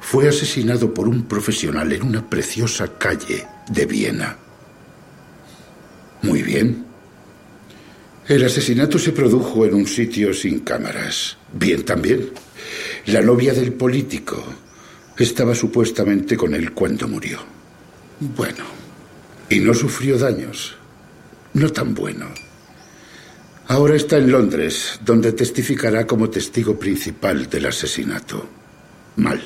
fue 0.00 0.28
asesinado 0.28 0.94
por 0.94 1.08
un 1.08 1.24
profesional 1.24 1.92
en 1.92 2.02
una 2.02 2.28
preciosa 2.28 2.98
calle 2.98 3.46
de 3.68 3.86
Viena. 3.86 4.36
Muy 6.22 6.42
bien. 6.42 6.87
El 8.28 8.44
asesinato 8.44 8.98
se 8.98 9.12
produjo 9.12 9.64
en 9.64 9.72
un 9.72 9.86
sitio 9.86 10.34
sin 10.34 10.60
cámaras. 10.60 11.38
Bien 11.50 11.82
también. 11.82 12.28
La 13.06 13.22
novia 13.22 13.54
del 13.54 13.72
político 13.72 14.44
estaba 15.16 15.54
supuestamente 15.54 16.36
con 16.36 16.54
él 16.54 16.72
cuando 16.72 17.08
murió. 17.08 17.38
Bueno. 18.20 18.64
Y 19.48 19.60
no 19.60 19.72
sufrió 19.72 20.18
daños. 20.18 20.76
No 21.54 21.72
tan 21.72 21.94
bueno. 21.94 22.26
Ahora 23.68 23.96
está 23.96 24.18
en 24.18 24.30
Londres, 24.30 25.00
donde 25.02 25.32
testificará 25.32 26.06
como 26.06 26.28
testigo 26.28 26.78
principal 26.78 27.48
del 27.48 27.64
asesinato. 27.64 28.46
Mal. 29.16 29.40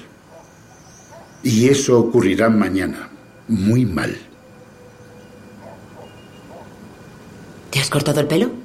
Y 1.45 1.69
eso 1.69 2.01
ocurrirá 2.01 2.51
mañana. 2.51 3.11
Muy 3.47 3.87
mal. 3.87 4.17
¿Te 7.71 7.79
has 7.79 7.89
cortado 7.89 8.21
el 8.21 8.27
pelo? 8.27 8.62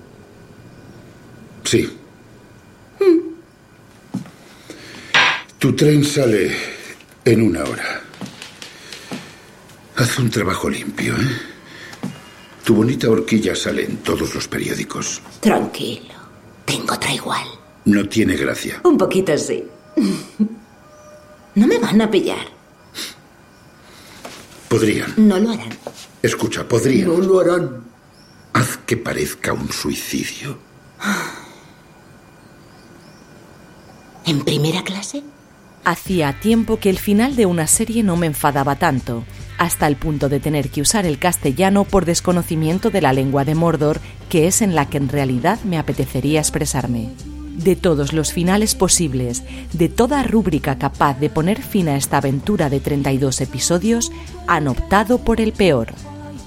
Sí. 1.68 1.86
Tu 5.60 5.76
tren 5.76 6.02
sale 6.06 6.56
En 7.26 7.42
una 7.42 7.62
hora. 7.66 8.02
Haz 9.98 10.18
un 10.20 10.30
trabajo 10.30 10.70
limpio, 10.70 11.14
¿eh? 11.14 11.42
Tu 12.64 12.74
bonita 12.74 13.10
horquilla 13.10 13.54
sale 13.54 13.84
en 13.84 13.98
todos 13.98 14.34
los 14.34 14.48
periódicos. 14.48 15.22
Tranquilo. 15.42 16.14
Tengo 16.64 16.94
otra 16.94 17.14
igual. 17.14 17.46
No 17.84 18.08
tiene 18.08 18.38
gracia. 18.38 18.80
Un 18.86 18.98
poquito 18.98 19.38
sí. 19.38 19.62
No 21.56 21.68
me 21.68 21.80
van 21.80 22.00
a 22.00 22.10
pillar. 22.10 22.48
Podrían. 24.70 25.14
No 25.18 25.38
lo 25.38 25.52
harán. 25.52 25.78
Escucha, 26.22 26.66
podrían. 26.66 27.10
No 27.10 27.18
lo 27.18 27.42
harán. 27.42 27.84
Haz 28.54 28.78
que 28.86 28.96
parezca 28.96 29.52
un 29.52 29.70
suicidio. 29.70 30.58
¿En 34.28 34.42
primera 34.42 34.84
clase? 34.84 35.24
Hacía 35.86 36.38
tiempo 36.38 36.80
que 36.80 36.90
el 36.90 37.00
final 37.00 37.38
de 37.38 37.46
una 37.46 37.66
serie 37.66 38.04
no 38.04 38.18
me 38.18 38.28
enfadaba 38.28 38.76
tanto, 38.76 39.24
hasta 39.58 39.88
el 39.88 39.96
punto 39.96 40.28
de 40.28 40.42
tener 40.42 40.70
que 40.70 40.82
usar 40.82 41.06
el 41.06 41.18
castellano 41.18 41.86
por 41.86 42.04
desconocimiento 42.04 42.90
de 42.90 43.00
la 43.00 43.14
lengua 43.14 43.46
de 43.46 43.56
Mordor, 43.56 44.02
que 44.28 44.48
es 44.48 44.62
en 44.62 44.76
la 44.76 44.90
que 44.90 44.98
en 44.98 45.08
realidad 45.08 45.62
me 45.64 45.78
apetecería 45.78 46.42
expresarme. 46.42 47.08
De 47.56 47.78
todos 47.78 48.12
los 48.12 48.34
finales 48.34 48.76
posibles, 48.76 49.44
de 49.72 49.88
toda 49.88 50.24
rúbrica 50.24 50.78
capaz 50.78 51.18
de 51.22 51.30
poner 51.30 51.62
fin 51.62 51.88
a 51.88 51.96
esta 51.96 52.18
aventura 52.18 52.70
de 52.70 52.82
32 52.82 53.40
episodios, 53.40 54.12
han 54.46 54.68
optado 54.68 55.20
por 55.20 55.40
el 55.40 55.54
peor. 55.54 55.94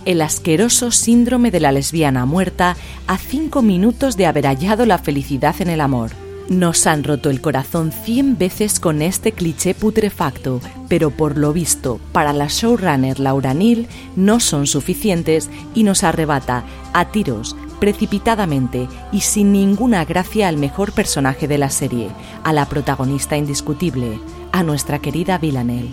El 0.05 0.21
asqueroso 0.21 0.91
síndrome 0.91 1.51
de 1.51 1.61
la 1.61 1.73
lesbiana 1.73 2.27
muerta 2.27 2.77
a 3.07 3.17
cinco 3.17 3.63
minutos 3.63 4.19
de 4.19 4.27
haber 4.27 4.45
hallado 4.45 4.85
la 4.85 4.99
felicidad 4.99 5.57
en 5.61 5.71
el 5.71 5.81
amor. 5.81 6.11
Nos 6.51 6.89
han 6.89 7.05
roto 7.05 7.31
el 7.31 7.41
corazón 7.41 7.93
cien 7.93 8.37
veces 8.37 8.81
con 8.81 9.03
este 9.03 9.31
cliché 9.31 9.73
putrefacto, 9.73 10.61
pero 10.89 11.13
por 11.13 11.39
lo 11.39 11.53
visto, 11.53 12.01
para 12.11 12.33
la 12.33 12.49
showrunner 12.49 13.21
Laura 13.21 13.55
Neal 13.55 13.87
no 14.17 14.41
son 14.41 14.67
suficientes 14.67 15.49
y 15.77 15.85
nos 15.85 16.03
arrebata 16.03 16.65
a 16.93 17.13
tiros, 17.13 17.55
precipitadamente 17.79 18.89
y 19.13 19.21
sin 19.21 19.53
ninguna 19.53 20.05
gracia 20.05 20.49
al 20.49 20.57
mejor 20.57 20.91
personaje 20.91 21.47
de 21.47 21.57
la 21.57 21.71
serie, 21.71 22.09
a 22.43 22.53
la 22.53 22.67
protagonista 22.67 23.37
indiscutible, 23.37 24.19
a 24.51 24.65
nuestra 24.65 24.99
querida 24.99 25.39
Villanelle. 25.39 25.93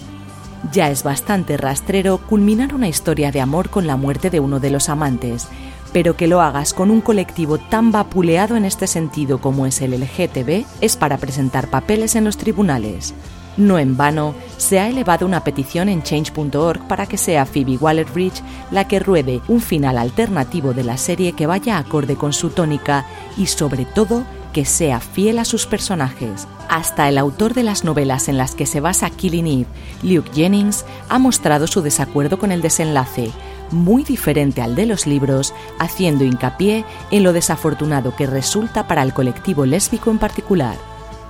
Ya 0.71 0.89
es 0.89 1.03
bastante 1.03 1.55
rastrero 1.57 2.17
culminar 2.17 2.73
una 2.73 2.87
historia 2.87 3.31
de 3.31 3.41
amor 3.41 3.69
con 3.69 3.85
la 3.85 3.95
muerte 3.95 4.31
de 4.31 4.39
uno 4.39 4.59
de 4.59 4.71
los 4.71 4.89
amantes, 4.89 5.49
pero 5.93 6.15
que 6.15 6.27
lo 6.27 6.41
hagas 6.41 6.73
con 6.73 6.91
un 6.91 7.01
colectivo 7.01 7.57
tan 7.57 7.91
vapuleado 7.91 8.55
en 8.55 8.65
este 8.65 8.87
sentido 8.87 9.39
como 9.39 9.65
es 9.65 9.81
el 9.81 9.99
LGTB 9.99 10.65
es 10.81 10.95
para 10.95 11.17
presentar 11.17 11.69
papeles 11.69 12.15
en 12.15 12.23
los 12.23 12.37
tribunales. 12.37 13.13
No 13.57 13.79
en 13.79 13.97
vano, 13.97 14.35
se 14.57 14.79
ha 14.79 14.87
elevado 14.87 15.25
una 15.25 15.43
petición 15.43 15.89
en 15.89 16.03
change.org 16.03 16.87
para 16.87 17.07
que 17.07 17.17
sea 17.17 17.47
Phoebe 17.47 17.77
Waller-Bridge 17.77 18.43
la 18.69 18.87
que 18.87 18.99
ruede 18.99 19.41
un 19.47 19.61
final 19.61 19.97
alternativo 19.97 20.73
de 20.73 20.83
la 20.83 20.97
serie 20.97 21.33
que 21.33 21.47
vaya 21.47 21.79
acorde 21.79 22.15
con 22.15 22.33
su 22.33 22.51
tónica 22.51 23.05
y 23.35 23.47
sobre 23.47 23.85
todo 23.85 24.23
que 24.53 24.63
sea 24.63 24.99
fiel 24.99 25.39
a 25.39 25.45
sus 25.45 25.65
personajes. 25.65 26.47
Hasta 26.69 27.09
el 27.09 27.17
autor 27.17 27.53
de 27.55 27.63
las 27.63 27.83
novelas 27.83 28.27
en 28.27 28.37
las 28.37 28.53
que 28.53 28.65
se 28.65 28.79
basa 28.79 29.09
Killing 29.09 29.47
Eve, 29.47 29.67
Luke 30.03 30.31
Jennings, 30.33 30.85
ha 31.09 31.17
mostrado 31.17 31.65
su 31.65 31.81
desacuerdo 31.81 32.37
con 32.37 32.51
el 32.51 32.61
desenlace, 32.61 33.31
muy 33.71 34.03
diferente 34.03 34.61
al 34.61 34.75
de 34.75 34.85
los 34.85 35.07
libros, 35.07 35.53
haciendo 35.79 36.23
hincapié 36.23 36.85
en 37.11 37.23
lo 37.23 37.33
desafortunado 37.33 38.15
que 38.15 38.25
resulta 38.27 38.87
para 38.87 39.03
el 39.03 39.13
colectivo 39.13 39.65
lésbico 39.65 40.11
en 40.11 40.17
particular. 40.17 40.77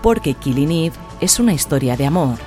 Porque 0.01 0.33
Killing 0.33 0.71
Eve 0.71 0.95
es 1.21 1.39
una 1.39 1.53
historia 1.53 1.97
de 1.97 2.05
amor. 2.05 2.37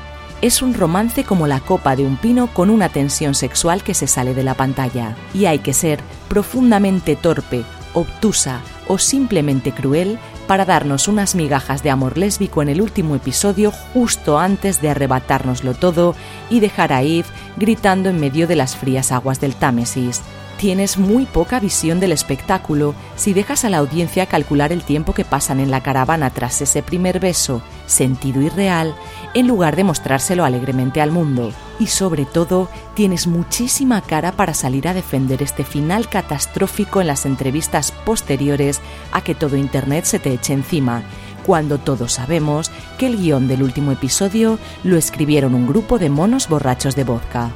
Es 0.43 0.63
un 0.63 0.73
romance 0.73 1.25
como 1.25 1.47
la 1.47 1.61
copa 1.61 1.97
de 1.97 2.07
un 2.07 2.17
pino 2.17 2.47
con 2.55 2.71
una 2.71 2.89
tensión 2.89 3.35
sexual 3.35 3.83
que 3.83 3.95
se 3.95 4.07
sale 4.07 4.35
de 4.35 4.43
la 4.43 4.55
pantalla. 4.55 5.15
Y 5.35 5.45
hay 5.45 5.59
que 5.59 5.75
ser 5.75 6.01
profundamente 6.29 7.17
torpe, 7.17 7.65
obtusa 7.93 8.61
o 8.91 8.99
simplemente 8.99 9.71
cruel 9.71 10.19
para 10.49 10.65
darnos 10.65 11.07
unas 11.07 11.37
migajas 11.37 11.85
de 11.85 11.91
amor 11.91 12.19
lésbico 12.19 12.61
en 12.61 12.69
el 12.69 12.83
último 12.83 13.15
episodio 13.15 13.71
justo 13.95 14.41
antes 14.41 14.83
de 14.83 14.91
arrebatárnoslo 14.91 15.75
todo 15.75 16.17
y 16.51 16.59
dejar 16.59 16.93
a 16.93 17.03
Eve 17.03 17.29
gritando 17.57 18.09
en 18.09 18.19
medio 18.19 18.49
de 18.49 18.57
las 18.57 18.75
frías 18.75 19.13
aguas 19.13 19.41
del 19.41 19.55
Támesis. 19.55 20.23
Tienes 20.61 20.99
muy 20.99 21.25
poca 21.25 21.59
visión 21.59 22.01
del 22.01 22.13
espectáculo 22.13 22.95
si 23.17 23.33
dejas 23.33 23.65
a 23.65 23.71
la 23.71 23.79
audiencia 23.79 24.27
calcular 24.27 24.73
el 24.73 24.83
tiempo 24.83 25.15
que 25.15 25.25
pasan 25.25 25.59
en 25.59 25.71
la 25.71 25.83
caravana 25.83 26.29
tras 26.29 26.61
ese 26.61 26.83
primer 26.83 27.19
beso, 27.19 27.63
sentido 27.87 28.43
y 28.43 28.51
real, 28.51 28.95
en 29.33 29.49
lugar 29.49 29.75
de 29.75 29.85
mostrárselo 29.85 30.45
alegremente 30.45 31.01
al 31.01 31.13
mundo. 31.13 31.51
Y 31.79 31.87
sobre 31.87 32.27
todo, 32.27 32.69
tienes 32.93 33.27
muchísima 33.27 34.03
cara 34.03 34.33
para 34.33 34.53
salir 34.53 34.87
a 34.87 34.93
defender 34.93 35.43
este 35.43 35.65
final 35.65 36.11
catastrófico 36.11 37.01
en 37.01 37.07
las 37.07 37.25
entrevistas 37.25 37.91
posteriores 38.05 38.83
a 39.13 39.23
que 39.23 39.35
todo 39.35 39.57
Internet 39.57 40.05
se 40.05 40.19
te 40.19 40.35
eche 40.35 40.53
encima, 40.53 41.05
cuando 41.47 41.79
todos 41.79 42.13
sabemos 42.13 42.71
que 42.99 43.07
el 43.07 43.17
guion 43.17 43.49
del 43.49 43.63
último 43.63 43.93
episodio 43.93 44.59
lo 44.85 44.99
escribieron 44.99 45.55
un 45.55 45.67
grupo 45.67 45.99
de 45.99 46.11
monos 46.11 46.51
borrachos 46.51 46.97
de 46.97 47.05
vodka. 47.05 47.51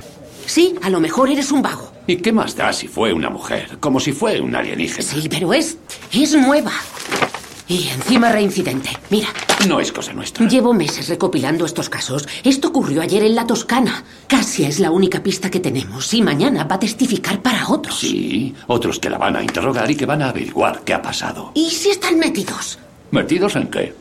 Sí, 0.47 0.75
a 0.83 0.91
lo 0.91 1.01
mejor 1.01 1.31
eres 1.31 1.51
un 1.53 1.63
vago. 1.63 1.93
¿Y 2.07 2.17
qué 2.17 2.33
más 2.33 2.55
da 2.57 2.73
si 2.73 2.87
fue 2.89 3.13
una 3.13 3.31
mujer? 3.31 3.79
Como 3.81 3.99
si 4.01 4.13
fue 4.13 4.41
un 4.41 4.55
alienígena. 4.55 5.03
Sí, 5.03 5.29
pero 5.29 5.53
es. 5.55 5.79
es 6.13 6.35
nueva. 6.35 6.73
Y 7.67 7.89
encima 7.89 8.31
reincidente. 8.31 8.91
Mira. 9.09 9.29
No 9.67 9.81
es 9.81 9.91
cosa 9.91 10.13
nuestra. 10.13 10.47
Llevo 10.47 10.75
meses 10.75 11.09
recopilando 11.09 11.65
estos 11.65 11.89
casos. 11.89 12.29
Esto 12.43 12.69
ocurrió 12.69 13.01
ayer 13.01 13.23
en 13.25 13.35
la 13.35 13.47
Toscana. 13.47 14.05
Casia 14.27 14.69
es 14.69 14.81
la 14.81 14.91
única 14.91 15.23
pista 15.23 15.51
que 15.51 15.61
tenemos 15.61 16.13
y 16.13 16.21
mañana 16.21 16.65
va 16.65 16.77
a 16.77 16.81
testificar 16.81 17.41
para 17.41 17.67
otros. 17.69 17.99
Sí, 17.99 18.55
otros 18.67 18.99
que 18.99 19.09
la 19.09 19.17
van 19.17 19.37
a 19.37 19.43
interrogar 19.43 19.91
y 19.91 19.97
que 19.97 20.05
van 20.05 20.21
a 20.21 20.29
averiguar 20.29 20.83
qué 20.85 20.93
ha 20.93 21.01
pasado. 21.01 21.53
¿Y 21.55 21.71
si 21.71 21.89
están 21.89 22.19
metidos? 22.19 22.79
¿Metidos 23.11 23.57
en 23.57 23.69
qué? 23.69 23.95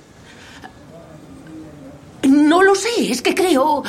No 2.28 2.64
lo 2.64 2.76
sé, 2.76 2.90
es 3.12 3.22
que 3.22 3.34
creo 3.34 3.84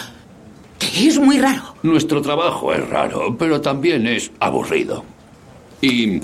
es 0.94 1.18
muy 1.18 1.38
raro. 1.38 1.74
Nuestro 1.82 2.22
trabajo 2.22 2.72
es 2.72 2.88
raro, 2.88 3.36
pero 3.38 3.60
también 3.60 4.06
es 4.06 4.30
aburrido. 4.40 5.04
Y 5.80 6.20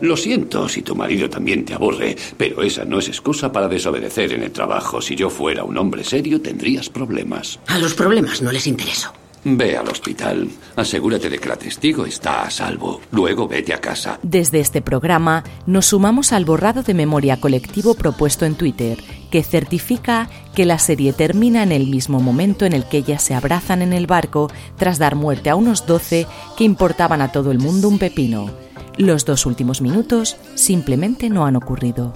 lo 0.00 0.16
siento 0.16 0.68
si 0.68 0.82
tu 0.82 0.96
marido 0.96 1.28
también 1.28 1.64
te 1.64 1.74
aburre, 1.74 2.16
pero 2.36 2.62
esa 2.62 2.84
no 2.84 2.98
es 2.98 3.08
excusa 3.08 3.52
para 3.52 3.68
desobedecer 3.68 4.32
en 4.32 4.42
el 4.42 4.50
trabajo. 4.50 5.00
Si 5.00 5.14
yo 5.14 5.28
fuera 5.28 5.64
un 5.64 5.76
hombre 5.76 6.04
serio, 6.04 6.40
tendrías 6.40 6.88
problemas. 6.88 7.60
A 7.66 7.78
los 7.78 7.94
problemas 7.94 8.40
no 8.40 8.50
les 8.50 8.66
intereso. 8.66 9.12
Ve 9.44 9.76
al 9.76 9.88
hospital. 9.88 10.48
Asegúrate 10.76 11.30
de 11.30 11.38
que 11.38 11.48
la 11.48 11.56
testigo 11.56 12.04
está 12.04 12.42
a 12.42 12.50
salvo. 12.50 13.00
Luego 13.10 13.48
vete 13.48 13.72
a 13.72 13.80
casa. 13.80 14.18
Desde 14.22 14.60
este 14.60 14.82
programa 14.82 15.44
nos 15.66 15.86
sumamos 15.86 16.32
al 16.32 16.44
borrado 16.44 16.82
de 16.82 16.92
memoria 16.92 17.40
colectivo 17.40 17.94
propuesto 17.94 18.44
en 18.44 18.54
Twitter, 18.54 18.98
que 19.30 19.42
certifica 19.42 20.28
que 20.54 20.64
la 20.64 20.78
serie 20.78 21.12
termina 21.12 21.62
en 21.62 21.72
el 21.72 21.86
mismo 21.86 22.20
momento 22.20 22.64
en 22.64 22.72
el 22.72 22.84
que 22.84 22.98
ellas 22.98 23.22
se 23.22 23.34
abrazan 23.34 23.82
en 23.82 23.92
el 23.92 24.06
barco 24.06 24.50
tras 24.76 24.98
dar 24.98 25.14
muerte 25.14 25.50
a 25.50 25.56
unos 25.56 25.86
12 25.86 26.26
que 26.56 26.64
importaban 26.64 27.22
a 27.22 27.32
todo 27.32 27.50
el 27.50 27.58
mundo 27.58 27.88
un 27.88 27.98
pepino. 27.98 28.50
Los 28.96 29.24
dos 29.24 29.46
últimos 29.46 29.80
minutos 29.80 30.36
simplemente 30.54 31.30
no 31.30 31.46
han 31.46 31.56
ocurrido. 31.56 32.12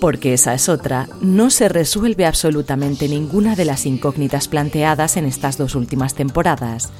Porque 0.00 0.34
esa 0.34 0.54
es 0.54 0.68
otra, 0.68 1.08
no 1.22 1.50
se 1.50 1.68
resuelve 1.68 2.26
absolutamente 2.26 3.08
ninguna 3.08 3.56
de 3.56 3.64
las 3.64 3.86
incógnitas 3.86 4.48
planteadas 4.48 5.16
en 5.16 5.24
estas 5.24 5.56
dos 5.56 5.74
últimas 5.74 6.14
temporadas. 6.14 6.90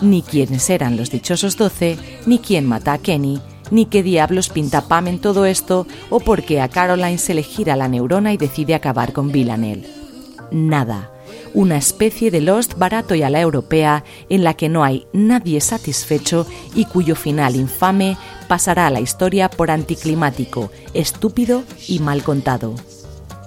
Ni 0.00 0.22
quiénes 0.22 0.70
eran 0.70 0.96
los 0.96 1.10
dichosos 1.10 1.56
doce, 1.56 1.98
ni 2.24 2.38
quién 2.38 2.66
mata 2.66 2.92
a 2.92 2.98
Kenny, 2.98 3.40
ni 3.70 3.86
qué 3.86 4.02
diablos 4.02 4.48
pinta 4.48 4.82
Pam 4.82 5.08
en 5.08 5.18
todo 5.18 5.44
esto, 5.44 5.86
o 6.10 6.20
por 6.20 6.44
qué 6.44 6.60
a 6.60 6.68
Caroline 6.68 7.18
se 7.18 7.34
le 7.34 7.42
gira 7.42 7.74
la 7.74 7.88
neurona 7.88 8.32
y 8.32 8.36
decide 8.36 8.74
acabar 8.74 9.12
con 9.12 9.32
Villanelle. 9.32 10.01
Nada. 10.52 11.10
Una 11.54 11.76
especie 11.76 12.30
de 12.30 12.40
Lost 12.40 12.74
barato 12.74 13.14
y 13.14 13.22
a 13.22 13.30
la 13.30 13.40
europea 13.40 14.04
en 14.28 14.44
la 14.44 14.54
que 14.54 14.68
no 14.68 14.84
hay 14.84 15.06
nadie 15.12 15.60
satisfecho 15.60 16.46
y 16.74 16.84
cuyo 16.84 17.14
final 17.16 17.56
infame 17.56 18.16
pasará 18.48 18.86
a 18.86 18.90
la 18.90 19.00
historia 19.00 19.48
por 19.48 19.70
anticlimático, 19.70 20.70
estúpido 20.94 21.64
y 21.88 21.98
mal 22.00 22.22
contado. 22.22 22.74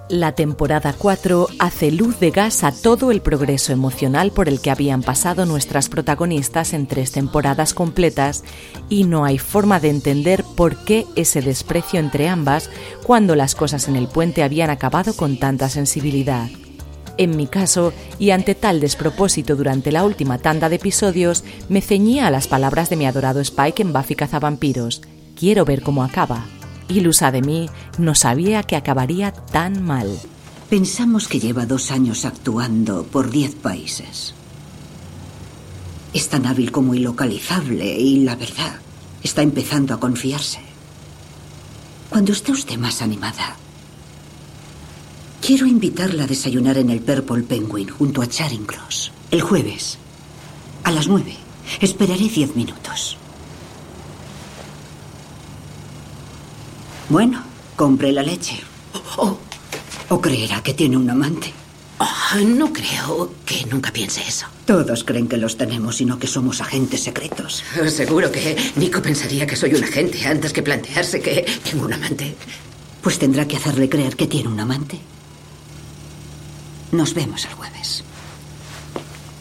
La 0.07 0.33
temporada 0.33 0.93
4 0.95 1.47
hace 1.57 1.91
luz 1.91 2.19
de 2.19 2.29
gas 2.29 2.63
a 2.63 2.71
todo 2.71 3.09
el 3.09 3.21
progreso 3.21 3.73
emocional 3.73 4.31
por 4.31 4.47
el 4.47 4.61
que 4.61 4.69
habían 4.69 5.01
pasado 5.01 5.47
nuestras 5.47 5.89
protagonistas 5.89 6.73
en 6.73 6.85
tres 6.85 7.11
temporadas 7.11 7.73
completas 7.73 8.43
y 8.87 9.05
no 9.05 9.25
hay 9.25 9.39
forma 9.39 9.79
de 9.79 9.89
entender 9.89 10.43
por 10.55 10.77
qué 10.85 11.07
ese 11.15 11.41
desprecio 11.41 11.99
entre 11.99 12.29
ambas 12.29 12.69
cuando 13.03 13.35
las 13.35 13.55
cosas 13.55 13.87
en 13.87 13.95
el 13.95 14.07
puente 14.07 14.43
habían 14.43 14.69
acabado 14.69 15.15
con 15.15 15.37
tanta 15.37 15.69
sensibilidad. 15.69 16.49
En 17.17 17.37
mi 17.37 17.47
caso, 17.47 17.93
y 18.19 18.31
ante 18.31 18.55
tal 18.55 18.81
despropósito 18.81 19.55
durante 19.55 19.91
la 19.91 20.03
última 20.03 20.37
tanda 20.37 20.67
de 20.69 20.75
episodios, 20.75 21.43
me 21.69 21.81
ceñía 21.81 22.27
a 22.27 22.31
las 22.31 22.47
palabras 22.47 22.89
de 22.89 22.97
mi 22.97 23.05
adorado 23.05 23.39
Spike 23.39 23.81
en 23.81 23.93
Buffy 23.93 24.15
Cazavampiros. 24.15 25.01
Quiero 25.35 25.63
ver 25.63 25.81
cómo 25.81 26.03
acaba. 26.03 26.45
Ilusa 26.89 27.31
de 27.31 27.41
mí, 27.41 27.69
no 27.97 28.15
sabía 28.15 28.63
que 28.63 28.75
acabaría 28.75 29.31
tan 29.31 29.83
mal. 29.83 30.19
Pensamos 30.69 31.27
que 31.27 31.39
lleva 31.39 31.65
dos 31.65 31.91
años 31.91 32.25
actuando 32.25 33.03
por 33.03 33.29
diez 33.29 33.55
países. 33.55 34.33
Es 36.13 36.29
tan 36.29 36.45
hábil 36.45 36.71
como 36.71 36.95
ilocalizable 36.95 37.97
y 37.97 38.23
la 38.23 38.35
verdad 38.35 38.75
está 39.23 39.41
empezando 39.41 39.93
a 39.93 39.99
confiarse. 39.99 40.59
Cuando 42.09 42.31
esté 42.31 42.51
usted 42.51 42.77
más 42.77 43.01
animada, 43.01 43.57
quiero 45.45 45.67
invitarla 45.67 46.23
a 46.23 46.27
desayunar 46.27 46.75
en 46.79 46.89
el 46.89 47.01
Purple 47.01 47.43
Penguin 47.43 47.87
junto 47.87 48.23
a 48.23 48.27
Charing 48.27 48.65
Cross. 48.65 49.11
El 49.29 49.41
jueves, 49.41 49.99
a 50.83 50.91
las 50.91 51.07
nueve. 51.07 51.35
Esperaré 51.81 52.27
diez 52.27 52.55
minutos. 52.55 53.15
Bueno, 57.09 57.43
compre 57.75 58.11
la 58.11 58.23
leche. 58.23 58.59
Oh, 59.17 59.37
¿O 60.09 60.19
creerá 60.19 60.63
que 60.63 60.73
tiene 60.73 60.97
un 60.97 61.11
amante? 61.11 61.53
oh, 61.99 62.39
no 62.39 62.73
creo 62.73 63.31
que 63.45 63.67
nunca 63.67 63.91
piense 63.93 64.21
eso. 64.27 64.47
Todos 64.65 65.03
creen 65.03 65.27
que 65.27 65.37
los 65.37 65.57
tenemos, 65.57 65.97
sino 65.97 66.17
que 66.17 66.25
somos 66.25 66.59
agentes 66.59 67.03
secretos. 67.03 67.63
Seguro 67.89 68.31
que 68.31 68.57
Nico 68.77 68.99
pensaría 68.99 69.45
que 69.45 69.55
soy 69.55 69.75
un 69.75 69.83
agente 69.83 70.25
antes 70.25 70.51
que 70.51 70.63
plantearse 70.63 71.21
que 71.21 71.45
tengo 71.69 71.85
un 71.85 71.93
amante. 71.93 72.35
Pues 73.03 73.19
tendrá 73.19 73.47
que 73.47 73.57
hacerle 73.57 73.87
creer 73.87 74.15
que 74.15 74.25
tiene 74.25 74.49
un 74.49 74.59
amante. 74.59 74.99
Nos 76.91 77.13
vemos 77.13 77.45
el 77.45 77.53
jueves. 77.53 78.03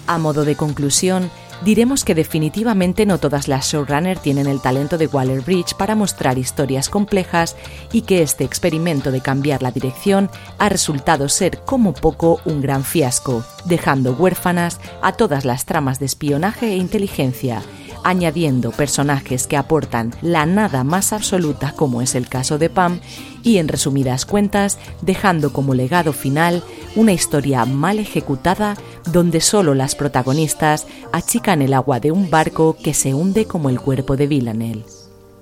A 0.07 0.18
modo 0.18 0.44
de 0.44 0.57
conclusión, 0.57 1.30
diremos 1.64 2.04
que 2.04 2.14
definitivamente 2.14 3.07
no 3.07 3.18
todas 3.18 3.48
las 3.48 3.66
showrunner 3.66 4.18
tienen 4.18 4.46
el 4.46 4.61
talento 4.61 4.98
de 4.98 5.07
Waller 5.07 5.40
Bridge 5.40 5.74
para 5.74 5.94
mostrar 5.94 6.37
historias 6.37 6.88
complejas 6.88 7.57
y 7.92 8.02
que 8.02 8.22
este 8.22 8.44
experimento 8.44 9.11
de 9.11 9.20
cambiar 9.20 9.62
la 9.62 9.70
dirección 9.70 10.30
ha 10.59 10.68
resultado 10.68 11.28
ser 11.28 11.61
como 11.64 11.94
poco 11.94 12.40
un 12.44 12.61
gran 12.61 12.85
fiasco, 12.85 13.44
dejando 13.64 14.12
huérfanas 14.12 14.78
a 15.00 15.12
todas 15.12 15.44
las 15.44 15.64
tramas 15.64 15.98
de 15.98 16.07
espionaje 16.07 16.66
e 16.72 16.76
inteligencia, 16.76 17.62
añadiendo 18.04 18.70
personajes 18.70 19.46
que 19.46 19.57
aportan 19.57 20.14
la 20.20 20.44
nada 20.44 20.85
más 20.85 21.12
absoluta 21.12 21.72
como 21.72 22.02
es 22.02 22.14
el 22.14 22.28
caso 22.28 22.59
de 22.59 22.68
Pam 22.68 23.00
y 23.44 23.59
en 23.59 23.68
resumidas 23.68 24.26
cuentas 24.26 24.78
dejando 25.02 25.52
como 25.52 25.74
legado 25.74 26.12
final 26.12 26.64
una 26.96 27.12
historia 27.12 27.64
mal 27.66 28.00
ejecutada 28.00 28.76
donde 29.12 29.40
solo 29.40 29.74
las 29.74 29.94
protagonistas 29.94 30.87
achican 31.12 31.62
el 31.62 31.74
agua 31.74 32.00
de 32.00 32.11
un 32.11 32.30
barco 32.30 32.76
que 32.83 32.94
se 32.94 33.14
hunde 33.14 33.44
como 33.44 33.68
el 33.68 33.78
cuerpo 33.78 34.16
de 34.16 34.26
Villanelle. 34.26 34.85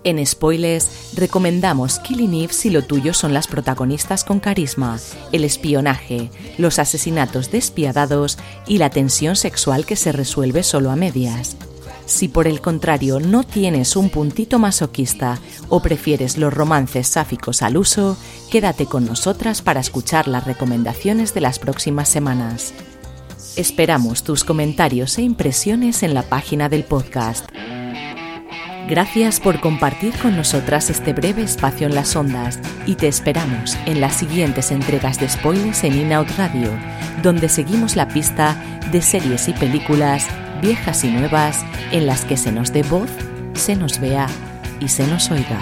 En 0.04 0.24
spoilers, 0.26 1.14
recomendamos 1.14 2.00
Killing 2.00 2.34
Eve 2.34 2.52
si 2.52 2.70
lo 2.70 2.82
tuyo 2.82 3.14
son 3.14 3.32
las 3.32 3.46
protagonistas 3.46 4.24
con 4.24 4.40
carisma, 4.40 4.98
el 5.30 5.44
espionaje, 5.44 6.28
los 6.58 6.80
asesinatos 6.80 7.52
despiadados 7.52 8.36
y 8.66 8.78
la 8.78 8.90
tensión 8.90 9.36
sexual 9.36 9.86
que 9.86 9.94
se 9.94 10.10
resuelve 10.10 10.64
solo 10.64 10.90
a 10.90 10.96
medias. 10.96 11.56
Si 12.12 12.28
por 12.28 12.46
el 12.46 12.60
contrario 12.60 13.20
no 13.20 13.42
tienes 13.42 13.96
un 13.96 14.10
puntito 14.10 14.58
masoquista 14.58 15.38
o 15.70 15.80
prefieres 15.80 16.36
los 16.36 16.52
romances 16.52 17.08
sáficos 17.08 17.62
al 17.62 17.78
uso, 17.78 18.18
quédate 18.50 18.84
con 18.84 19.06
nosotras 19.06 19.62
para 19.62 19.80
escuchar 19.80 20.28
las 20.28 20.44
recomendaciones 20.44 21.32
de 21.32 21.40
las 21.40 21.58
próximas 21.58 22.10
semanas. 22.10 22.74
Esperamos 23.56 24.24
tus 24.24 24.44
comentarios 24.44 25.16
e 25.16 25.22
impresiones 25.22 26.02
en 26.02 26.12
la 26.12 26.22
página 26.22 26.68
del 26.68 26.84
podcast. 26.84 27.48
Gracias 28.90 29.40
por 29.40 29.60
compartir 29.60 30.12
con 30.18 30.36
nosotras 30.36 30.90
este 30.90 31.14
breve 31.14 31.42
espacio 31.42 31.86
en 31.86 31.94
las 31.94 32.14
ondas 32.14 32.58
y 32.84 32.96
te 32.96 33.08
esperamos 33.08 33.74
en 33.86 34.02
las 34.02 34.16
siguientes 34.16 34.70
entregas 34.70 35.18
de 35.18 35.30
spoilers 35.30 35.82
en 35.82 35.98
In 35.98 36.12
Out 36.12 36.28
Radio, 36.36 36.68
donde 37.22 37.48
seguimos 37.48 37.96
la 37.96 38.06
pista 38.08 38.54
de 38.92 39.00
series 39.00 39.48
y 39.48 39.54
películas 39.54 40.26
viejas 40.62 41.02
y 41.02 41.10
nuevas 41.10 41.66
en 41.90 42.06
las 42.06 42.24
que 42.24 42.38
se 42.38 42.52
nos 42.52 42.72
dé 42.72 42.84
voz, 42.84 43.10
se 43.54 43.76
nos 43.76 43.98
vea 43.98 44.28
y 44.80 44.88
se 44.88 45.06
nos 45.08 45.30
oiga. 45.30 45.60